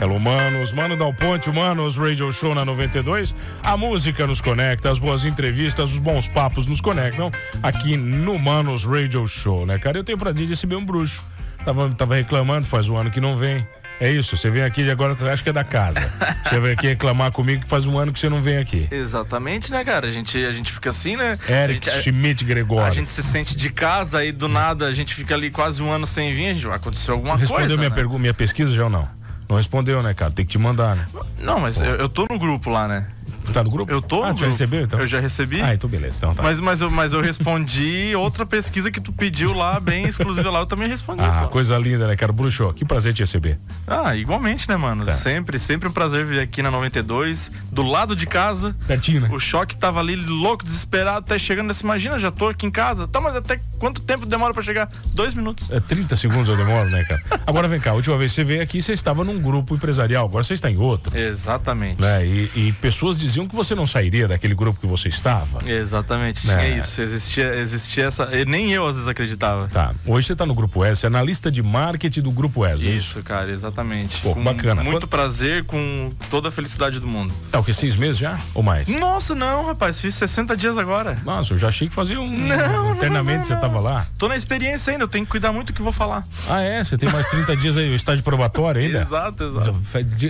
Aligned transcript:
Hello, 0.00 0.20
manos. 0.20 0.72
Mano 0.72 0.96
Dal 0.96 1.12
Ponte, 1.14 1.50
Manos 1.50 1.96
Radio 1.96 2.30
Show 2.30 2.54
na 2.54 2.64
92. 2.64 3.34
A 3.62 3.76
música 3.76 4.26
nos 4.26 4.40
conecta, 4.40 4.90
as 4.90 4.98
boas 4.98 5.24
entrevistas, 5.24 5.90
os 5.90 5.98
bons 5.98 6.28
papos 6.28 6.66
nos 6.66 6.80
conectam 6.80 7.30
aqui 7.62 7.96
no 7.96 8.38
Manos 8.38 8.84
Radio 8.84 9.26
Show, 9.26 9.64
né, 9.64 9.78
cara? 9.78 9.96
Eu 9.98 10.04
tenho 10.04 10.18
prazer 10.18 10.44
de 10.44 10.50
receber 10.50 10.76
um 10.76 10.84
bruxo. 10.84 11.24
Tava, 11.64 11.88
tava 11.94 12.14
reclamando 12.14 12.66
faz 12.66 12.88
um 12.88 12.96
ano 12.96 13.10
que 13.10 13.20
não 13.20 13.36
vem. 13.36 13.66
É 13.98 14.12
isso, 14.12 14.36
você 14.36 14.50
vem 14.50 14.62
aqui 14.62 14.82
e 14.82 14.90
agora 14.90 15.14
acha 15.32 15.42
que 15.42 15.48
é 15.48 15.52
da 15.52 15.64
casa. 15.64 15.98
Você 16.44 16.60
vem 16.60 16.72
aqui 16.72 16.86
reclamar 16.86 17.32
comigo 17.32 17.62
que 17.62 17.68
faz 17.68 17.86
um 17.86 17.98
ano 17.98 18.12
que 18.12 18.20
você 18.20 18.28
não 18.28 18.40
vem 18.42 18.58
aqui. 18.58 18.86
Exatamente, 18.90 19.72
né, 19.72 19.82
cara? 19.82 20.06
A 20.06 20.12
gente, 20.12 20.36
a 20.44 20.52
gente 20.52 20.70
fica 20.70 20.90
assim, 20.90 21.16
né? 21.16 21.36
Eric 21.48 21.90
gente, 21.90 22.02
Schmidt 22.02 22.44
Gregório. 22.44 22.86
A 22.86 22.90
gente 22.94 23.10
se 23.10 23.20
sente 23.22 23.56
de 23.56 23.68
casa 23.70 24.22
e 24.24 24.30
do 24.30 24.46
nada 24.48 24.86
a 24.86 24.92
gente 24.92 25.12
fica 25.14 25.34
ali 25.34 25.50
quase 25.50 25.82
um 25.82 25.90
ano 25.90 26.06
sem 26.06 26.32
vir, 26.34 26.48
a 26.48 26.52
gente 26.54 26.66
vai 26.66 26.76
acontecer 26.76 27.10
alguma 27.10 27.36
Respondeu 27.36 27.66
coisa. 27.66 27.76
minha, 27.78 27.88
né? 27.88 27.94
pergu- 27.96 28.18
minha 28.18 28.34
pesquisa 28.34 28.72
já 28.72 28.84
ou 28.84 28.90
não? 28.90 29.08
Não 29.48 29.56
respondeu, 29.56 30.02
né, 30.02 30.12
cara? 30.14 30.30
Tem 30.32 30.44
que 30.44 30.52
te 30.52 30.58
mandar, 30.58 30.96
né? 30.96 31.06
Não, 31.40 31.60
mas 31.60 31.78
eu, 31.80 31.94
eu 31.96 32.08
tô 32.08 32.26
no 32.30 32.38
grupo 32.38 32.70
lá, 32.70 32.86
né? 32.88 33.06
Tá 33.52 33.62
no 33.62 33.70
grupo? 33.70 33.92
Eu 33.92 34.02
tô 34.02 34.24
Ah, 34.24 34.34
tu 34.34 34.40
já 34.40 34.46
grupo. 34.46 34.46
recebeu, 34.46 34.82
então? 34.82 34.98
Eu 34.98 35.06
já 35.06 35.20
recebi. 35.20 35.62
Ah, 35.62 35.72
então 35.72 35.88
beleza. 35.88 36.16
Então 36.18 36.34
tá. 36.34 36.42
Mas, 36.42 36.58
mas, 36.58 36.80
eu, 36.80 36.90
mas 36.90 37.12
eu 37.12 37.20
respondi 37.20 38.12
outra 38.16 38.44
pesquisa 38.44 38.90
que 38.90 39.00
tu 39.00 39.12
pediu 39.12 39.54
lá, 39.54 39.78
bem 39.78 40.04
exclusiva 40.04 40.50
lá, 40.50 40.58
eu 40.58 40.66
também 40.66 40.88
respondi. 40.88 41.22
Ah, 41.22 41.42
pô. 41.42 41.48
coisa 41.50 41.78
linda, 41.78 42.08
né, 42.08 42.16
cara? 42.16 42.32
Bruxo, 42.32 42.72
que 42.72 42.84
prazer 42.84 43.12
te 43.14 43.22
receber. 43.22 43.56
Ah, 43.86 44.16
igualmente, 44.16 44.68
né, 44.68 44.76
mano? 44.76 45.04
Tá. 45.04 45.12
Sempre, 45.12 45.60
sempre 45.60 45.88
um 45.88 45.92
prazer 45.92 46.24
vir 46.26 46.40
aqui 46.40 46.60
na 46.60 46.72
92, 46.72 47.52
do 47.70 47.84
lado 47.84 48.16
de 48.16 48.26
casa. 48.26 48.74
Pertinho, 48.84 49.20
né? 49.20 49.28
O 49.30 49.38
choque 49.38 49.76
tava 49.76 50.00
ali 50.00 50.16
louco, 50.16 50.64
desesperado, 50.64 51.18
até 51.20 51.38
chegando. 51.38 51.72
Você 51.72 51.84
imagina, 51.84 52.18
já 52.18 52.32
tô 52.32 52.48
aqui 52.48 52.66
em 52.66 52.70
casa. 52.70 53.06
Tá, 53.06 53.20
mas 53.20 53.36
até 53.36 53.60
quanto 53.78 54.00
tempo 54.02 54.26
demora 54.26 54.52
pra 54.54 54.62
chegar? 54.62 54.88
Dois 55.12 55.34
minutos. 55.34 55.70
É 55.70 55.80
30 55.80 56.16
segundos 56.16 56.48
eu 56.48 56.56
demoro, 56.56 56.88
né, 56.88 57.04
cara? 57.04 57.22
Agora 57.46 57.68
vem 57.68 57.80
cá, 57.80 57.90
a 57.90 57.94
última 57.94 58.16
vez 58.16 58.32
que 58.32 58.36
você 58.36 58.44
veio 58.44 58.62
aqui, 58.62 58.80
você 58.82 58.92
estava 58.92 59.24
num 59.24 59.38
grupo 59.40 59.74
empresarial, 59.74 60.26
agora 60.26 60.42
você 60.44 60.54
está 60.54 60.70
em 60.70 60.76
outro. 60.76 61.16
Exatamente. 61.16 62.00
Né? 62.00 62.26
E, 62.26 62.50
e 62.54 62.72
pessoas 62.74 63.18
diziam 63.18 63.46
que 63.46 63.54
você 63.54 63.74
não 63.74 63.86
sairia 63.86 64.26
daquele 64.28 64.54
grupo 64.54 64.80
que 64.80 64.86
você 64.86 65.08
estava. 65.08 65.58
Exatamente, 65.68 66.48
É. 66.50 66.56
tinha 66.58 66.78
isso. 66.78 67.00
Existia, 67.00 67.54
existia 67.56 68.04
essa. 68.06 68.26
Nem 68.46 68.72
eu 68.72 68.86
às 68.86 68.94
vezes 68.96 69.08
acreditava. 69.08 69.68
Tá. 69.68 69.94
Hoje 70.06 70.26
você 70.26 70.32
está 70.32 70.44
no 70.46 70.54
grupo 70.54 70.84
S, 70.84 71.04
é 71.04 71.08
analista 71.08 71.50
de 71.50 71.62
marketing 71.62 72.20
do 72.22 72.30
grupo 72.30 72.64
S. 72.64 72.86
é 72.86 72.90
Isso, 72.90 73.22
cara, 73.22 73.50
exatamente. 73.50 74.20
Pô, 74.20 74.34
com 74.34 74.42
bacana. 74.42 74.82
Muito 74.82 75.00
Quando- 75.00 75.08
prazer, 75.08 75.64
com 75.64 76.10
toda 76.30 76.48
a 76.48 76.52
felicidade 76.52 76.98
do 77.00 77.06
mundo. 77.06 77.34
Tá 77.50 77.58
o 77.60 77.64
que? 77.64 77.72
Seis 77.74 77.96
meses 77.96 78.18
já? 78.18 78.38
Ou 78.54 78.62
mais? 78.62 78.88
Nossa, 78.88 79.34
não, 79.34 79.66
rapaz, 79.66 80.00
fiz 80.00 80.14
60 80.14 80.56
dias 80.56 80.76
agora. 80.78 81.18
Nossa, 81.24 81.54
eu 81.54 81.58
já 81.58 81.68
achei 81.68 81.88
que 81.88 81.94
fazia 81.94 82.20
um. 82.20 82.26
Não, 82.46 82.92
Internamente 82.94 83.38
não, 83.40 83.46
você 83.46 83.54
não. 83.54 83.60
Estava 83.66 83.80
lá. 83.80 84.06
Tô 84.18 84.28
na 84.28 84.36
experiência 84.36 84.92
ainda, 84.92 85.04
eu 85.04 85.08
tenho 85.08 85.24
que 85.24 85.30
cuidar 85.30 85.52
muito 85.52 85.68
do 85.68 85.72
que 85.72 85.82
vou 85.82 85.92
falar. 85.92 86.24
Ah, 86.48 86.60
é? 86.60 86.82
Você 86.82 86.96
tem 86.96 87.08
mais 87.10 87.26
30 87.26 87.56
dias 87.56 87.76
aí, 87.76 87.90
o 87.90 87.94
estágio 87.94 88.22
probatório 88.24 88.80
ainda? 88.80 89.02
Exato, 89.02 89.44
exato. 89.44 89.72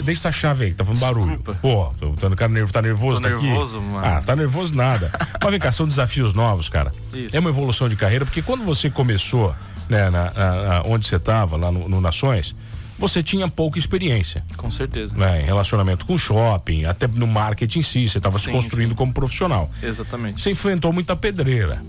Deixa 0.05 0.11
essa 0.29 0.33
chave 0.33 0.65
aí, 0.65 0.71
que 0.71 0.77
tá 0.77 0.85
fazendo 0.85 1.01
barulho. 1.01 1.39
Pô, 1.61 1.93
tô, 1.99 2.11
tô, 2.13 2.31
cara 2.37 2.51
nervo- 2.51 2.73
tá 2.73 2.83
nervoso 2.83 3.21
Tô 3.21 3.29
tá 3.29 3.35
aqui? 3.35 3.47
nervoso, 3.47 3.81
mano. 3.81 4.07
Ah, 4.07 4.23
tá 4.25 4.35
nervoso 4.37 4.75
nada. 4.75 5.11
Mas 5.43 5.51
vem 5.51 5.61
cá, 5.61 5.73
são 5.73 5.87
desafios 5.87 6.35
novos, 6.35 6.69
cara. 6.69 6.93
Isso. 7.13 7.37
É 7.37 7.41
uma 7.41 7.51
evolução 7.51 7.89
de 7.89 7.97
carreira, 7.97 8.25
porque 8.25 8.43
quando 8.43 8.65
você 8.65 8.91
começou, 8.91 9.55
né, 9.89 10.11
na, 10.11 10.31
na- 10.33 10.83
onde 10.87 11.07
você 11.07 11.19
tava, 11.19 11.57
lá 11.57 11.71
no, 11.71 11.89
no 11.89 12.01
Nações, 12.01 12.55
você 12.99 13.23
tinha 13.23 13.47
pouca 13.47 13.79
experiência. 13.79 14.43
Com 14.57 14.71
certeza. 14.71 15.15
Né, 15.15 15.43
em 15.43 15.45
relacionamento 15.45 16.07
com 16.07 16.17
shopping, 16.17 16.87
até 16.87 17.07
no 17.07 17.27
marketing 17.27 17.81
em 17.81 17.83
si, 17.83 18.09
você 18.09 18.17
estava 18.19 18.39
se 18.39 18.47
Sim, 18.47 18.53
construindo 18.53 18.95
como 18.95 19.13
profissional. 19.13 19.71
Exatamente. 19.83 20.43
Você 20.43 20.51
enfrentou 20.51 20.93
muita 20.95 21.15
pedreira. 21.15 21.83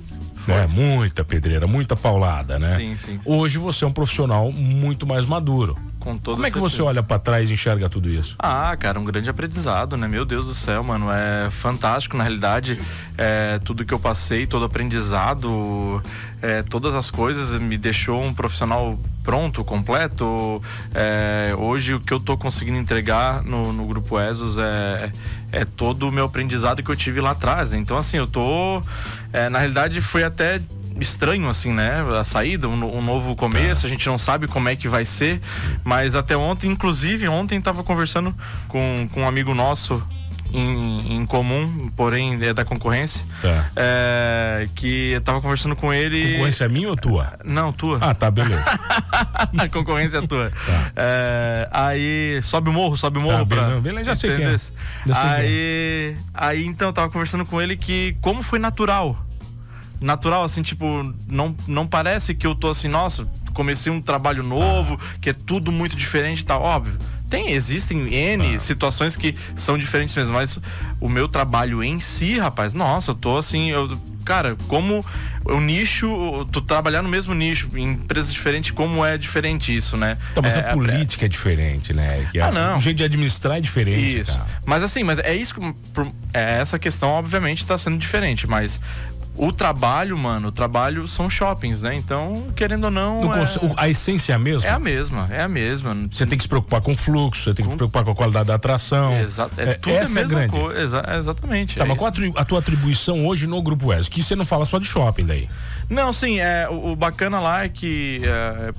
Né? 0.48 0.68
Muita 0.68 1.24
pedreira, 1.24 1.68
muita 1.68 1.96
paulada, 1.96 2.58
né? 2.58 2.76
Sim, 2.76 2.96
sim, 2.96 3.20
sim. 3.20 3.20
Hoje 3.26 3.58
você 3.58 3.84
é 3.84 3.88
um 3.88 3.92
profissional 3.92 4.52
muito 4.52 5.06
mais 5.06 5.26
maduro. 5.26 5.76
Com 6.08 6.18
toda 6.18 6.36
Como 6.38 6.48
é 6.48 6.52
que 6.52 6.58
você 6.58 6.82
olha 6.82 7.04
pra 7.04 7.20
trás 7.20 7.50
e 7.50 7.54
enxerga 7.54 7.90
tudo 7.90 8.10
isso? 8.10 8.34
Ah, 8.40 8.74
cara, 8.80 8.98
um 8.98 9.04
grande 9.04 9.30
aprendizado, 9.30 9.98
né? 9.98 10.08
Meu 10.08 10.24
Deus 10.24 10.46
do 10.46 10.54
céu, 10.54 10.82
mano. 10.82 11.08
É 11.12 11.50
fantástico, 11.52 12.16
na 12.16 12.24
realidade. 12.24 12.80
É, 13.18 13.60
tudo 13.60 13.84
que 13.84 13.94
eu 13.94 14.00
passei, 14.00 14.48
todo 14.48 14.64
aprendizado, 14.64 16.02
é, 16.42 16.64
todas 16.64 16.96
as 16.96 17.12
coisas 17.12 17.62
me 17.62 17.78
deixou 17.78 18.24
um 18.24 18.34
profissional 18.34 18.98
pronto, 19.22 19.66
completo. 19.66 20.64
É, 20.96 21.54
hoje 21.58 21.96
o 21.96 22.00
que 22.00 22.14
eu 22.14 22.22
tô 22.22 22.38
conseguindo 22.38 22.78
entregar 22.78 23.44
no, 23.44 23.74
no 23.74 23.86
Grupo 23.86 24.18
ESOS 24.18 24.58
é, 24.60 25.12
é 25.52 25.66
todo 25.66 26.08
o 26.08 26.12
meu 26.12 26.24
aprendizado 26.24 26.82
que 26.82 26.90
eu 26.90 26.96
tive 26.96 27.20
lá 27.20 27.32
atrás. 27.32 27.72
né? 27.72 27.78
Então, 27.78 27.98
assim, 27.98 28.16
eu 28.16 28.28
tô. 28.28 28.82
é, 29.34 29.50
na 29.50 29.60
realidade, 29.60 30.00
foi 30.00 30.24
até 30.24 30.62
estranho, 31.00 31.48
assim, 31.50 31.74
né? 31.74 32.04
A 32.20 32.24
saída, 32.24 32.68
um, 32.68 32.98
um 32.98 33.02
novo 33.02 33.36
começo, 33.36 33.86
a 33.86 33.90
gente 33.90 34.06
não 34.08 34.18
sabe 34.18 34.48
como 34.48 34.70
é 34.70 34.76
que 34.76 34.88
vai 34.88 35.06
ser, 35.06 35.42
mas 35.84 36.16
até 36.16 36.36
ontem, 36.38 36.70
inclusive, 36.72 37.28
ontem 37.28 37.60
tava 37.62 37.84
conversando 37.84 38.34
com, 38.68 39.08
com 39.14 39.22
um 39.22 39.28
amigo 39.28 39.54
nosso 39.54 40.02
em, 40.54 41.16
em 41.18 41.26
comum, 41.26 41.92
porém 41.96 42.42
é 42.42 42.54
da 42.54 42.64
concorrência, 42.64 43.22
Tá. 43.42 43.68
é, 43.76 44.70
que 44.76 45.12
eu 45.12 45.20
tava 45.22 45.42
conversando 45.42 45.76
com 45.76 45.94
ele. 45.94 46.32
Concorrência 46.34 46.64
é 46.64 46.70
minha 46.70 46.90
ou 46.90 46.96
tua? 46.96 47.34
Não, 47.44 47.74
tua. 47.74 47.98
Ah, 48.02 48.14
tá, 48.14 48.32
beleza. 48.32 48.64
A 49.60 49.68
concorrência 49.70 50.18
é 50.20 50.22
tua. 50.26 50.52
É, 50.96 51.68
aí 51.72 52.40
sobe 52.44 52.70
o 52.70 52.74
morro, 52.74 52.96
sobe 52.96 53.20
o 53.20 53.22
morro 53.22 53.46
Tá, 53.46 53.56
pra. 53.56 53.80
beleza, 53.82 54.02
é. 54.02 54.06
Já 54.06 54.16
sei 54.16 54.36
quem 54.38 54.46
é. 54.46 54.56
aí, 55.14 56.16
aí 56.34 56.66
então 56.66 56.88
eu 56.88 56.94
tava 56.94 57.10
conversando 57.10 57.46
com 57.46 57.62
ele 57.62 57.76
que 57.76 58.16
como 58.22 58.42
foi 58.42 58.58
natural. 58.58 59.18
Natural, 60.02 60.44
assim, 60.44 60.62
tipo, 60.62 60.86
não, 61.28 61.56
não 61.68 61.88
parece 61.88 62.34
que 62.36 62.46
eu 62.46 62.54
tô 62.54 62.70
assim, 62.70 62.88
nossa, 62.88 63.28
comecei 63.54 63.92
um 63.92 64.02
trabalho 64.02 64.44
novo, 64.44 65.00
que 65.22 65.30
é 65.30 65.34
tudo 65.34 65.72
muito 65.72 65.96
diferente 65.96 66.40
e 66.42 66.46
tal. 66.46 66.62
Óbvio. 66.62 66.98
Tem, 67.30 67.52
existem 67.52 68.08
N 68.14 68.58
situações 68.58 69.18
que 69.18 69.36
são 69.58 69.78
diferentes 69.78 70.16
mesmo, 70.16 70.34
mas 70.34 70.58
o 71.02 71.10
meu 71.10 71.28
trabalho 71.28 71.84
em 71.84 72.00
si, 72.00 72.38
rapaz, 72.40 72.74
nossa, 72.74 73.12
eu 73.12 73.16
tô 73.16 73.36
assim, 73.38 73.70
eu, 73.70 74.00
cara, 74.24 74.56
como 74.70 75.06
o 75.44 75.60
nicho, 75.60 76.08
tu 76.54 76.62
trabalhar 76.62 77.02
no 77.02 77.10
mesmo 77.10 77.34
nicho, 77.34 77.68
em 77.76 77.84
empresas 77.84 78.32
diferentes, 78.32 78.72
como 78.72 79.04
é 79.04 79.18
diferente 79.18 79.76
isso, 79.76 79.98
né? 79.98 80.18
Então, 80.32 80.42
mas 80.42 80.56
é, 80.56 80.70
a 80.70 80.74
política 80.74 81.26
é 81.26 81.28
diferente, 81.28 81.92
né? 81.94 82.30
Que 82.32 82.40
Ah, 82.40 82.48
a- 82.48 82.52
não. 82.52 82.78
O 82.78 82.80
jeito 82.80 82.96
de 82.98 83.04
administrar 83.04 83.58
é 83.58 83.62
diferente. 83.62 84.20
isso. 84.20 84.32
cara. 84.38 84.48
Mas 84.66 84.82
assim, 84.84 85.04
mas 85.04 85.20
é 85.20 85.36
isso 85.36 85.54
que. 85.54 85.62
é, 86.34 86.60
essa 86.62 86.80
questão, 86.80 87.10
obviamente, 87.10 87.66
tá 87.66 87.78
sendo 87.78 87.98
diferente, 87.98 88.48
mas. 88.48 88.80
O 89.38 89.52
trabalho, 89.54 90.18
mano, 90.18 90.48
o 90.48 90.52
trabalho 90.52 91.08
são 91.08 91.30
shoppings, 91.30 91.82
né? 91.84 91.94
Então, 91.94 92.48
querendo 92.56 92.86
ou 92.86 92.92
não. 92.92 93.34
É, 93.36 93.46
A 93.78 93.88
essência 93.88 94.34
é 94.34 94.36
a 94.36 94.40
mesma? 94.40 94.68
é 94.68 94.74
a 94.74 94.80
mesma, 94.80 95.28
é 95.30 95.42
a 95.44 95.48
mesma. 95.48 95.96
Você 96.12 96.26
tem 96.26 96.36
que 96.38 96.44
se 96.44 96.48
preocupar 96.50 96.82
com 96.82 96.94
o 96.94 96.98
fluxo, 96.98 97.44
você 97.44 97.54
tem 97.54 97.64
que 97.66 97.72
se 97.72 97.78
preocupar 97.78 98.04
com 98.04 98.12
a 98.12 98.16
qualidade 98.16 98.48
da 98.48 98.56
atração. 98.56 99.14
Exa 99.20 99.48
é, 99.58 99.74
tudo 99.76 99.94
essa 99.96 100.12
a 100.20 100.22
mesma 100.24 100.44
é 100.44 100.48
grande. 100.48 100.60
coisa. 100.64 100.82
exa- 100.82 101.16
exatamente. 101.18 101.76
Tá, 101.78 101.86
é 101.86 101.88
mas 101.88 101.98
qual 102.00 102.12
a, 102.36 102.46
tua 102.46 102.60
atribuição 102.60 103.28
hoje 103.28 103.46
no 103.46 103.62
Grupo 103.62 103.94
ESO? 103.94 104.10
Que 104.10 104.24
você 104.24 104.36
não 104.36 104.46
fala 104.46 104.66
só 104.66 104.80
de 104.80 104.86
shopping 104.88 105.26
daí. 105.26 105.48
Não, 105.90 106.12
sim, 106.12 106.40
é, 106.40 106.68
o, 106.70 106.92
o 106.92 106.96
bacana 106.96 107.40
lá 107.40 107.64
é 107.64 107.70
que 107.70 108.22
é, 108.24 108.74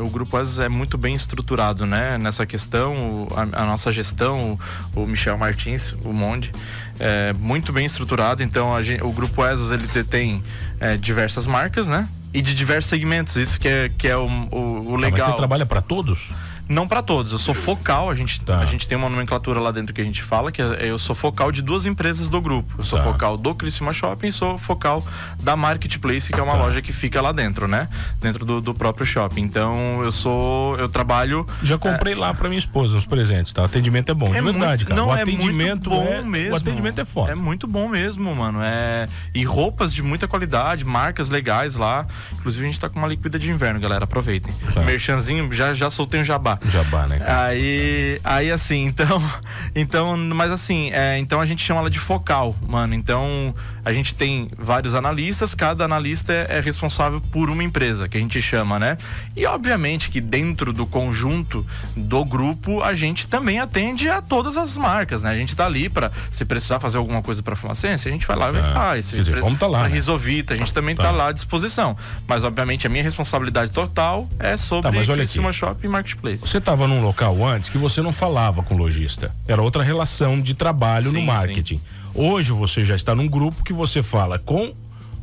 o 0.00 0.08
Grupo 0.08 0.38
ESOS 0.38 0.60
é 0.60 0.68
muito 0.68 0.96
bem 0.96 1.14
estruturado, 1.14 1.84
né? 1.86 2.16
Nessa 2.18 2.46
questão, 2.46 2.94
o- 2.94 3.28
a, 3.34 3.62
a 3.62 3.66
nossa 3.66 3.92
gestão, 3.92 4.58
o, 4.94 5.00
o 5.02 5.06
Michel 5.06 5.36
Martins, 5.36 5.92
o 6.04 6.12
Monde, 6.12 6.52
é 6.98 7.32
muito 7.32 7.72
bem 7.72 7.84
estruturado. 7.86 8.42
Então, 8.42 8.74
a 8.74 8.82
gen- 8.82 9.02
o 9.02 9.10
Grupo 9.12 9.44
ESOS, 9.44 9.70
ele 9.72 9.86
tem 10.04 10.42
é, 10.80 10.96
diversas 10.96 11.46
marcas, 11.46 11.88
né? 11.88 12.08
E 12.32 12.42
de 12.42 12.54
diversos 12.54 12.88
segmentos, 12.90 13.36
isso 13.36 13.60
que 13.60 13.68
é, 13.68 13.88
que 13.96 14.08
é 14.08 14.16
o, 14.16 14.26
o, 14.26 14.80
o 14.80 14.84
Tá, 14.84 14.90
mas 14.92 15.00
legal. 15.12 15.30
você 15.30 15.36
trabalha 15.36 15.64
para 15.64 15.80
todos? 15.80 16.30
Não 16.68 16.88
para 16.88 17.02
todos, 17.02 17.32
eu 17.32 17.38
sou 17.38 17.52
focal, 17.54 18.10
a 18.10 18.14
gente, 18.14 18.40
Tá. 18.40 18.58
a 18.58 18.64
gente 18.64 18.88
tem 18.88 18.96
uma 18.96 19.08
nomenclatura 19.08 19.60
lá 19.60 19.70
dentro 19.70 19.92
que 19.94 20.00
a 20.00 20.04
gente 20.04 20.22
fala, 20.22 20.50
que 20.50 20.62
é- 20.62 20.78
eu 20.90 20.98
sou 20.98 21.14
focal 21.14 21.52
de 21.52 21.60
duas 21.60 21.84
empresas 21.84 22.26
do 22.28 22.40
grupo. 22.40 22.74
Eu 22.78 22.84
sou 22.84 22.98
Tá. 22.98 23.04
focal 23.04 23.36
do 23.36 23.54
Criciúma 23.54 23.92
Shopping 23.92 24.28
e 24.28 24.32
sou 24.32 24.56
focal 24.56 25.04
da 25.40 25.54
Marketplace, 25.56 26.32
que 26.32 26.40
é 26.40 26.42
uma 26.42 26.52
Tá. 26.52 26.58
loja 26.58 26.80
que 26.80 26.92
fica 26.92 27.20
lá 27.20 27.32
dentro, 27.32 27.68
né? 27.68 27.88
Dentro 28.20 28.44
do, 28.46 28.60
do 28.62 28.74
próprio 28.74 29.04
shopping. 29.04 29.42
Então, 29.42 30.02
eu 30.02 30.10
sou, 30.10 30.76
eu 30.78 30.88
trabalho... 30.88 31.46
Já 31.62 31.76
comprei 31.76 32.14
lá 32.14 32.32
para 32.32 32.48
minha 32.48 32.58
esposa 32.58 32.96
os 32.96 33.04
presentes, 33.06 33.52
tá? 33.52 33.62
O 33.62 33.64
atendimento 33.66 34.10
é 34.10 34.14
bom, 34.14 34.32
de 34.32 34.40
verdade, 34.40 34.84
muito, 34.84 34.86
cara. 34.86 35.00
Não, 35.00 35.08
o 35.08 35.14
é 35.14 35.22
atendimento 35.22 35.90
muito 35.90 36.04
bom 36.06 36.12
é, 36.12 36.22
mesmo. 36.22 36.52
O 36.54 36.56
atendimento 36.56 37.00
é 37.00 37.04
foda. 37.04 37.32
É 37.32 37.34
muito 37.34 37.66
bom 37.66 37.88
mesmo, 37.88 38.34
mano. 38.34 38.60
É... 38.62 39.06
E 39.34 39.44
roupas 39.44 39.92
de 39.92 40.02
muita 40.02 40.26
qualidade, 40.26 40.84
marcas 40.84 41.28
legais 41.28 41.74
lá. 41.76 42.06
Inclusive, 42.32 42.64
a 42.64 42.68
gente 42.70 42.80
tá 42.80 42.88
com 42.88 42.98
uma 42.98 43.08
liquida 43.08 43.38
de 43.38 43.50
inverno, 43.50 43.78
galera. 43.78 44.04
Aproveitem. 44.04 44.52
Tá. 44.72 44.80
Merchanzinho, 44.82 45.52
já, 45.52 45.74
já 45.74 45.90
soltei 45.90 46.20
um 46.20 46.24
jabá. 46.24 46.53
Jabá, 46.66 47.06
né? 47.06 47.18
cara? 47.18 47.46
Aí, 47.46 48.20
aí 48.24 48.50
assim, 48.50 48.84
então, 48.84 49.22
então, 49.74 50.16
mas 50.16 50.50
assim, 50.50 50.90
é, 50.92 51.18
então 51.18 51.40
a 51.40 51.46
gente 51.46 51.62
chama 51.62 51.80
ela 51.80 51.90
de 51.90 51.98
focal, 51.98 52.54
mano. 52.68 52.94
Então 52.94 53.54
a 53.84 53.92
gente 53.92 54.14
tem 54.14 54.48
vários 54.58 54.94
analistas, 54.94 55.54
cada 55.54 55.84
analista 55.84 56.32
é, 56.32 56.58
é 56.58 56.60
responsável 56.60 57.20
por 57.32 57.50
uma 57.50 57.62
empresa, 57.62 58.08
que 58.08 58.16
a 58.16 58.20
gente 58.20 58.40
chama, 58.40 58.78
né? 58.78 58.96
E 59.36 59.44
obviamente 59.46 60.10
que 60.10 60.20
dentro 60.20 60.72
do 60.72 60.86
conjunto 60.86 61.64
do 61.96 62.24
grupo 62.24 62.82
a 62.82 62.94
gente 62.94 63.26
também 63.26 63.60
atende 63.60 64.08
a 64.08 64.22
todas 64.22 64.56
as 64.56 64.76
marcas, 64.76 65.22
né? 65.22 65.30
A 65.30 65.36
gente 65.36 65.54
tá 65.54 65.66
ali 65.66 65.88
para 65.88 66.10
se 66.30 66.44
precisar 66.44 66.80
fazer 66.80 66.98
alguma 66.98 67.22
coisa 67.22 67.42
para 67.42 67.54
Fumacência, 67.56 68.08
a 68.08 68.12
gente 68.12 68.26
vai 68.26 68.36
lá 68.36 68.50
e 68.50 68.56
É. 68.56 68.72
faz. 68.72 69.10
Quer 69.10 69.16
dizer, 69.18 69.40
como 69.40 69.56
tá 69.56 69.66
lá, 69.66 69.80
Pra 69.80 69.88
né? 69.88 69.94
Risovita, 69.94 70.54
a 70.54 70.56
gente 70.56 70.72
também 70.72 70.94
Tá. 70.94 71.04
tá. 71.04 71.10
lá 71.10 71.28
à 71.28 71.32
disposição. 71.32 71.96
Mas 72.26 72.44
obviamente 72.44 72.86
a 72.86 72.90
minha 72.90 73.02
responsabilidade 73.02 73.70
total 73.72 74.28
é 74.38 74.56
sobre 74.56 74.82
Tá, 74.90 74.92
mas 74.92 75.08
olha 75.08 75.24
Shopping 75.52 75.86
e 75.86 75.90
Marketplace. 75.90 76.43
Você 76.44 76.58
estava 76.58 76.86
num 76.86 77.02
local 77.02 77.42
antes 77.42 77.70
que 77.70 77.78
você 77.78 78.02
não 78.02 78.12
falava 78.12 78.62
com 78.62 78.74
o 78.74 78.78
lojista. 78.78 79.34
Era 79.48 79.62
outra 79.62 79.82
relação 79.82 80.38
de 80.38 80.52
trabalho 80.52 81.10
sim, 81.10 81.16
no 81.16 81.22
marketing. 81.22 81.78
Sim. 81.78 81.84
Hoje 82.14 82.52
você 82.52 82.84
já 82.84 82.94
está 82.94 83.14
num 83.14 83.26
grupo 83.26 83.64
que 83.64 83.72
você 83.72 84.02
fala 84.02 84.38
com 84.38 84.74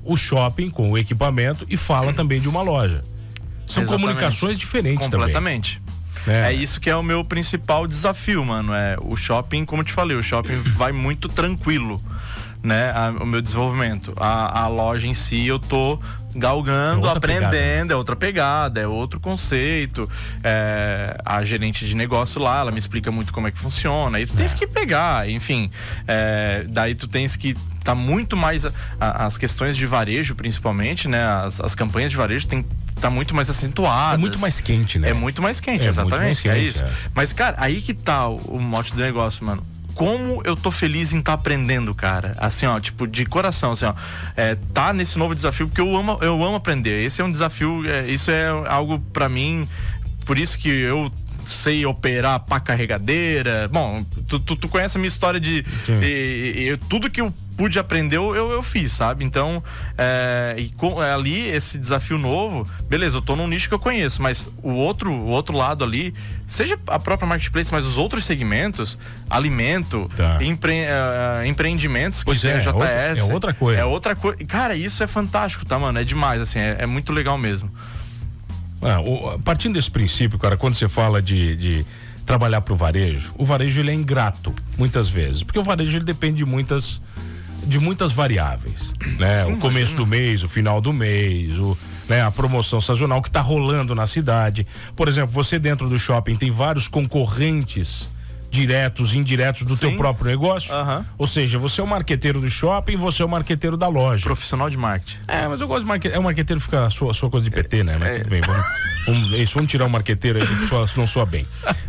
o 0.04 0.18
shopping, 0.18 0.72
com 0.72 0.92
o 0.92 0.98
equipamento 0.98 1.64
e 1.70 1.78
fala 1.78 2.12
também 2.12 2.42
de 2.42 2.50
uma 2.50 2.64
loja. 2.64 3.04
São 3.68 3.84
Exatamente. 3.84 3.90
comunicações 3.90 4.58
diferentes 4.58 5.08
Completamente. 5.08 5.80
também. 6.26 6.36
É. 6.36 6.52
é. 6.52 6.54
isso 6.54 6.82
que 6.82 6.90
é 6.90 6.96
o 6.96 7.04
meu 7.04 7.24
principal 7.24 7.86
desafio, 7.86 8.44
mano. 8.44 8.74
É 8.74 8.98
o 9.00 9.16
shopping, 9.16 9.64
como 9.64 9.84
eu 9.84 9.86
te 9.86 9.94
falei, 9.94 10.18
o 10.18 10.24
shopping 10.24 10.60
vai 10.76 10.92
muito 10.92 11.30
tranquilo, 11.30 12.02
né? 12.64 12.92
A, 12.92 13.12
o 13.12 13.28
meu 13.28 13.44
desenvolvimento. 13.44 14.12
A, 14.18 14.64
a 14.64 14.68
loja 14.68 15.06
em 15.06 15.14
si 15.14 15.46
eu 15.46 15.60
tô 15.60 16.00
galgando, 16.36 17.08
é 17.08 17.12
aprendendo, 17.12 17.52
pegada. 17.52 17.94
é 17.94 17.96
outra 17.96 18.16
pegada, 18.16 18.82
é 18.82 18.88
outro 18.88 19.20
conceito. 19.20 20.10
É, 20.44 21.18
a 21.26 21.44
gerente 21.44 21.86
de 21.86 21.96
negócio 21.96 22.42
lá, 22.42 22.60
ela 22.60 22.72
me 22.72 22.80
explica 22.80 23.12
muito 23.12 23.34
como 23.34 23.48
é 23.48 23.52
que 23.52 23.60
funciona. 23.60 24.20
E 24.20 24.26
tu 24.26 24.36
tens 24.36 24.54
é. 24.54 24.58
que 24.58 24.68
pegar, 24.68 25.30
enfim. 25.30 25.70
É, 26.08 26.66
daí 26.70 26.96
tu 26.96 27.08
tens 27.08 27.36
que 27.36 27.56
tá 27.84 27.96
muito 27.96 28.38
mais 28.38 28.66
a, 28.66 28.72
a, 29.00 29.26
as 29.26 29.38
questões 29.38 29.76
de 29.76 29.86
varejo, 29.86 30.36
principalmente, 30.36 31.08
né? 31.08 31.24
As, 31.24 31.60
as 31.60 31.76
campanhas 31.76 32.12
de 32.12 32.18
varejo 32.18 32.48
tem 32.48 32.66
tá 33.00 33.10
muito 33.10 33.36
mais 33.36 33.50
acentuadas. 33.50 34.16
É 34.16 34.18
muito 34.18 34.40
mais 34.40 34.62
quente, 34.62 35.00
né? 35.00 35.10
É 35.10 35.14
muito 35.14 35.42
mais 35.42 35.60
quente, 35.60 35.86
é 35.86 35.90
exatamente. 35.90 36.20
Mais 36.20 36.40
é 36.40 36.42
quente, 36.42 36.56
é 36.56 36.60
isso. 36.60 36.84
É. 36.84 36.92
Mas, 37.16 37.34
cara, 37.34 37.56
aí 37.60 37.82
que 37.82 37.94
tá 37.94 38.28
o, 38.28 38.38
o 38.38 38.60
mote 38.62 38.94
do 38.94 39.02
negócio, 39.02 39.44
mano 39.44 39.66
como 39.94 40.42
eu 40.44 40.56
tô 40.56 40.72
feliz 40.72 41.14
em 41.14 41.20
estar 41.20 41.36
tá 41.36 41.42
aprendendo, 41.42 41.94
cara. 41.94 42.36
Assim, 42.40 42.66
ó, 42.66 42.80
tipo, 42.80 43.08
de 43.08 43.26
coração, 43.26 43.72
assim, 43.72 43.86
ó. 43.86 43.94
É, 44.36 44.56
tá 44.74 44.94
nesse 44.94 45.18
novo 45.18 45.36
desafio, 45.36 45.68
porque 45.68 45.82
eu 45.82 45.96
amo, 45.96 46.18
eu 46.22 46.44
amo 46.44 46.56
aprender. 46.56 47.04
Esse 47.04 47.22
é 47.22 47.26
um 47.26 47.32
desafio, 47.32 47.86
é, 47.88 48.08
isso 48.08 48.32
é 48.32 48.48
algo 48.68 49.00
para 49.14 49.28
mim. 49.30 49.68
Por 50.26 50.38
isso 50.38 50.58
que 50.58 50.70
eu 50.70 51.12
sei 51.52 51.86
operar 51.86 52.40
pá 52.40 52.60
carregadeira. 52.60 53.70
Bom, 53.72 54.04
tu, 54.28 54.40
tu, 54.40 54.56
tu, 54.56 54.68
conhece 54.68 54.98
a 54.98 55.00
minha 55.00 55.08
história 55.08 55.40
de. 55.40 55.66
E, 56.02 56.72
e, 56.72 56.78
tudo 56.90 57.10
que 57.10 57.22
eu 57.22 57.34
pude 57.62 57.78
aprender, 57.78 58.18
eu, 58.18 58.34
eu 58.34 58.64
fiz, 58.64 58.92
sabe? 58.92 59.24
Então, 59.24 59.64
é, 59.98 60.56
e 60.58 60.70
com, 60.70 61.02
é, 61.04 61.14
ali, 61.14 61.48
esse 61.50 61.78
desafio 61.78 62.18
novo, 62.18 62.68
beleza, 62.90 63.18
eu 63.18 63.22
tô 63.22 63.36
num 63.36 63.48
nicho 63.48 63.68
que 63.68 63.76
eu 63.76 63.80
conheço, 63.80 64.22
mas 64.22 64.50
o 64.64 64.72
outro, 64.72 65.12
o 65.12 65.28
outro 65.28 65.56
lado 65.56 65.84
ali, 65.84 66.14
seja 66.48 66.80
a 66.88 66.98
própria 66.98 67.28
marketplace, 67.28 67.72
mas 67.72 67.86
os 67.86 67.98
outros 67.98 68.26
segmentos, 68.26 68.98
alimento, 69.30 70.10
tá. 70.16 70.38
empre, 70.42 70.74
uh, 70.74 71.46
empreendimentos, 71.46 72.24
pois 72.24 72.42
que 72.42 72.48
é, 72.48 72.58
tem 72.58 72.68
o 72.68 72.74
JS. 72.74 73.20
É, 73.20 73.20
é 73.20 73.24
outra 73.24 73.54
coisa. 73.54 73.80
É 73.80 73.86
outra 73.86 74.16
coisa. 74.16 74.44
Cara, 74.46 74.76
isso 74.76 75.04
é 75.04 75.08
fantástico, 75.08 75.64
tá, 75.64 75.78
mano? 75.78 76.00
É 76.00 76.04
demais, 76.04 76.42
assim, 76.42 76.58
é, 76.58 76.78
é 76.80 76.86
muito 76.88 77.14
legal 77.14 77.38
mesmo. 77.38 77.72
Ah, 78.82 79.00
o, 79.00 79.40
partindo 79.40 79.74
desse 79.74 79.92
princípio, 79.92 80.40
cara, 80.40 80.58
quando 80.58 80.76
você 80.76 80.90
fala 80.90 81.22
de, 81.22 81.56
de 81.56 81.86
trabalhar 82.26 82.62
para 82.62 82.74
o 82.74 82.76
varejo, 82.76 83.34
o 83.38 83.46
varejo 83.46 83.80
ele 83.80 83.92
é 83.92 83.94
ingrato 83.94 84.54
muitas 84.78 85.08
vezes, 85.10 85.44
porque 85.44 85.60
o 85.60 85.64
varejo 85.64 85.98
ele 85.98 86.06
depende 86.06 86.38
de 86.38 86.46
muitas 86.46 87.02
de 87.64 87.80
muitas 87.80 88.12
variáveis, 88.12 88.92
né? 89.20 89.44
Sim, 89.44 89.54
o 89.54 89.58
começo 89.58 89.94
imagina. 89.94 89.98
do 89.98 90.06
mês, 90.08 90.44
o 90.44 90.50
final 90.50 90.82
do 90.82 90.92
mês, 90.92 91.56
o, 91.58 91.78
né, 92.10 92.24
a 92.24 92.32
promoção 92.32 92.82
sazonal 92.82 93.22
que 93.22 93.30
está 93.30 93.40
rolando 93.40 93.94
na 93.94 94.08
cidade. 94.08 94.66
Por 94.96 95.08
exemplo, 95.08 95.32
você 95.32 95.60
dentro 95.60 95.88
do 95.88 96.00
shopping 96.00 96.36
tem 96.36 96.50
vários 96.50 96.88
concorrentes 96.88 98.10
diretos, 98.52 99.16
indiretos 99.16 99.64
do 99.64 99.76
Sim. 99.76 99.88
teu 99.88 99.98
próprio 99.98 100.30
negócio. 100.30 100.76
Uhum. 100.76 101.06
Ou 101.18 101.26
seja, 101.26 101.58
você 101.58 101.80
é 101.80 101.84
o 101.84 101.88
marqueteiro 101.88 102.42
do 102.42 102.50
shopping, 102.50 102.98
você 102.98 103.24
é 103.24 103.26
o 103.26 103.30
marqueteiro 103.30 103.78
da 103.78 103.88
loja. 103.88 104.26
Profissional 104.26 104.70
de 104.70 104.76
marketing. 104.76 105.18
É, 105.26 105.48
mas 105.48 105.62
eu 105.62 105.68
gosto 105.68 105.82
de 105.82 105.88
marqueteiro. 105.88 106.18
É 106.18 106.20
o 106.20 106.24
marqueteiro 106.24 106.60
fica 106.60 106.86
a 106.86 106.90
sua, 106.90 107.12
a 107.12 107.14
sua 107.14 107.30
coisa 107.30 107.46
de 107.46 107.50
PT, 107.50 107.84
né? 107.84 107.98
Mas 107.98 108.10
é. 108.10 108.20
tudo 108.20 108.30
bem, 108.30 108.42
vamos, 108.42 108.66
vamos, 109.06 109.54
vamos 109.54 109.72
tirar 109.72 109.86
o 109.86 109.90
marqueteiro 109.90 110.38
aí 110.38 110.46
que 110.46 110.68
soa, 110.68 110.86
não 110.98 111.08
soa 111.08 111.26
bem. 111.26 111.48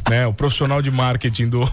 né? 0.09 0.25
O 0.26 0.32
profissional 0.32 0.81
de 0.81 0.91
marketing 0.91 1.49
do. 1.49 1.62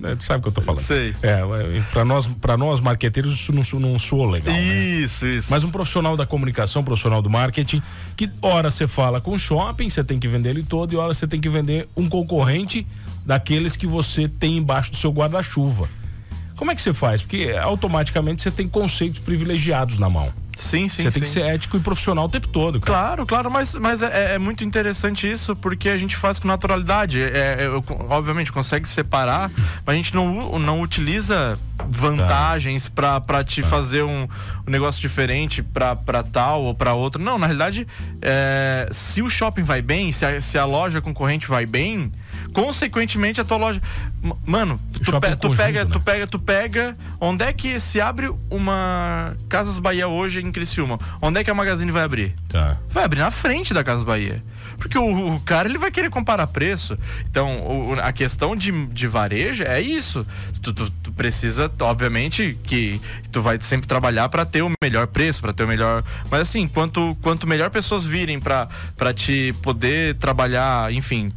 Né? 0.00 0.16
sabe 0.20 0.40
o 0.40 0.42
que 0.42 0.48
eu 0.48 0.52
tô 0.52 0.60
falando? 0.60 0.82
Sei. 0.82 1.14
É, 1.22 1.40
é 1.40 1.82
para 1.90 2.04
nós, 2.04 2.26
pra 2.26 2.56
nós 2.56 2.80
marqueteiros, 2.80 3.34
isso 3.34 3.52
não, 3.52 3.80
não 3.80 3.98
soa 3.98 4.30
legal. 4.30 4.54
Né? 4.54 4.62
Isso, 4.62 5.24
né? 5.24 5.32
isso. 5.32 5.50
Mas 5.50 5.64
um 5.64 5.70
profissional 5.70 6.16
da 6.16 6.26
comunicação, 6.26 6.82
um 6.82 6.84
profissional 6.84 7.20
do 7.20 7.28
marketing, 7.28 7.82
que 8.16 8.30
hora 8.40 8.70
você 8.70 8.86
fala 8.86 9.20
com 9.20 9.34
o 9.34 9.38
shopping, 9.38 9.90
você 9.90 10.04
tem 10.04 10.18
que 10.18 10.28
vender 10.28 10.50
ele 10.50 10.62
todo, 10.62 10.92
e 10.92 10.96
hora 10.96 11.12
você 11.12 11.26
tem 11.26 11.40
que 11.40 11.48
vender 11.48 11.88
um 11.96 12.08
concorrente 12.08 12.86
daqueles 13.30 13.76
que 13.76 13.86
você 13.86 14.26
tem 14.26 14.56
embaixo 14.56 14.90
do 14.90 14.96
seu 14.96 15.12
guarda-chuva. 15.12 15.88
Como 16.56 16.72
é 16.72 16.74
que 16.74 16.82
você 16.82 16.92
faz? 16.92 17.22
Porque 17.22 17.54
automaticamente 17.62 18.42
você 18.42 18.50
tem 18.50 18.68
conceitos 18.68 19.20
privilegiados 19.20 19.98
na 19.98 20.10
mão. 20.10 20.32
Sim, 20.58 20.88
sim. 20.88 21.04
Você 21.04 21.12
tem 21.12 21.22
que 21.22 21.28
ser 21.28 21.42
ético 21.42 21.76
e 21.76 21.80
profissional 21.80 22.24
o 22.24 22.28
tempo 22.28 22.48
todo. 22.48 22.80
Cara. 22.80 22.98
Claro, 22.98 23.26
claro, 23.26 23.50
mas, 23.50 23.76
mas 23.76 24.02
é, 24.02 24.34
é, 24.34 24.38
muito 24.38 24.64
interessante 24.64 25.30
isso 25.30 25.54
porque 25.54 25.88
a 25.88 25.96
gente 25.96 26.16
faz 26.16 26.40
com 26.40 26.48
naturalidade. 26.48 27.22
É, 27.22 27.56
é, 27.60 27.68
obviamente 28.08 28.50
consegue 28.50 28.88
separar, 28.88 29.48
mas 29.86 29.94
a 29.94 29.96
gente 29.96 30.12
não, 30.12 30.58
não 30.58 30.80
utiliza 30.80 31.56
vantagens 31.88 32.90
tá. 32.92 33.20
para 33.20 33.44
te 33.44 33.62
tá. 33.62 33.68
fazer 33.68 34.02
um, 34.02 34.28
um, 34.66 34.70
negócio 34.70 35.00
diferente 35.00 35.62
para 35.62 36.24
tal 36.24 36.64
ou 36.64 36.74
para 36.74 36.94
outro. 36.94 37.22
Não, 37.22 37.38
na 37.38 37.46
realidade, 37.46 37.86
é, 38.20 38.88
se 38.90 39.22
o 39.22 39.30
shopping 39.30 39.62
vai 39.62 39.80
bem, 39.80 40.10
se 40.10 40.26
a, 40.26 40.42
se 40.42 40.58
a 40.58 40.64
loja 40.64 41.00
concorrente 41.00 41.46
vai 41.46 41.64
bem, 41.64 42.10
consequentemente 42.52 43.40
a 43.40 43.44
tua 43.44 43.56
loja. 43.56 43.80
Mano, 44.44 44.78
tu, 44.92 45.20
pe, 45.20 45.36
tu 45.36 45.48
conjunto, 45.48 45.56
pega, 45.56 45.84
né? 45.84 45.90
tu 45.92 46.00
pega, 46.00 46.26
tu 46.26 46.38
pega. 46.38 46.96
Onde 47.20 47.44
é 47.44 47.52
que 47.52 47.80
se 47.80 48.00
abre 48.00 48.30
uma 48.50 49.34
Casas 49.48 49.78
Bahia 49.78 50.08
hoje 50.08 50.40
em 50.40 50.50
Criciúma? 50.52 50.98
Onde 51.20 51.40
é 51.40 51.44
que 51.44 51.50
a 51.50 51.54
Magazine 51.54 51.90
vai 51.90 52.02
abrir? 52.02 52.34
Tá. 52.50 52.76
Vai 52.90 53.04
abrir 53.04 53.20
na 53.20 53.30
frente 53.30 53.72
da 53.72 53.84
Casas 53.84 54.04
Bahia. 54.04 54.42
Porque 54.80 54.96
o, 54.98 55.34
o, 55.34 55.40
cara 55.40 55.68
ele 55.68 55.76
vai 55.78 55.90
querer 55.90 56.08
comparar 56.08 56.46
preço. 56.46 56.96
Então, 57.30 57.60
o, 57.60 58.00
a 58.00 58.12
questão 58.12 58.56
de, 58.56 58.72
de 58.86 59.06
varejo 59.06 59.62
é 59.62 59.80
isso. 59.80 60.26
Tu, 60.62 60.72
tu, 60.72 60.90
tu, 60.90 61.12
precisa, 61.12 61.70
obviamente, 61.80 62.58
que 62.64 62.98
tu 63.30 63.42
vai 63.42 63.60
sempre 63.60 63.86
trabalhar 63.86 64.28
para 64.30 64.46
ter 64.46 64.62
o 64.62 64.72
melhor 64.82 65.06
preço, 65.06 65.42
para 65.42 65.52
ter 65.52 65.64
o 65.64 65.68
melhor. 65.68 66.02
Mas 66.30 66.40
assim, 66.40 66.66
quanto, 66.66 67.16
quanto 67.20 67.46
melhor 67.46 67.68
pessoas 67.68 68.04
virem 68.04 68.40
para 68.40 68.68
te 69.14 69.54
poder 69.62 70.16
trabalhar, 70.16 70.90
enfim, 70.92 71.30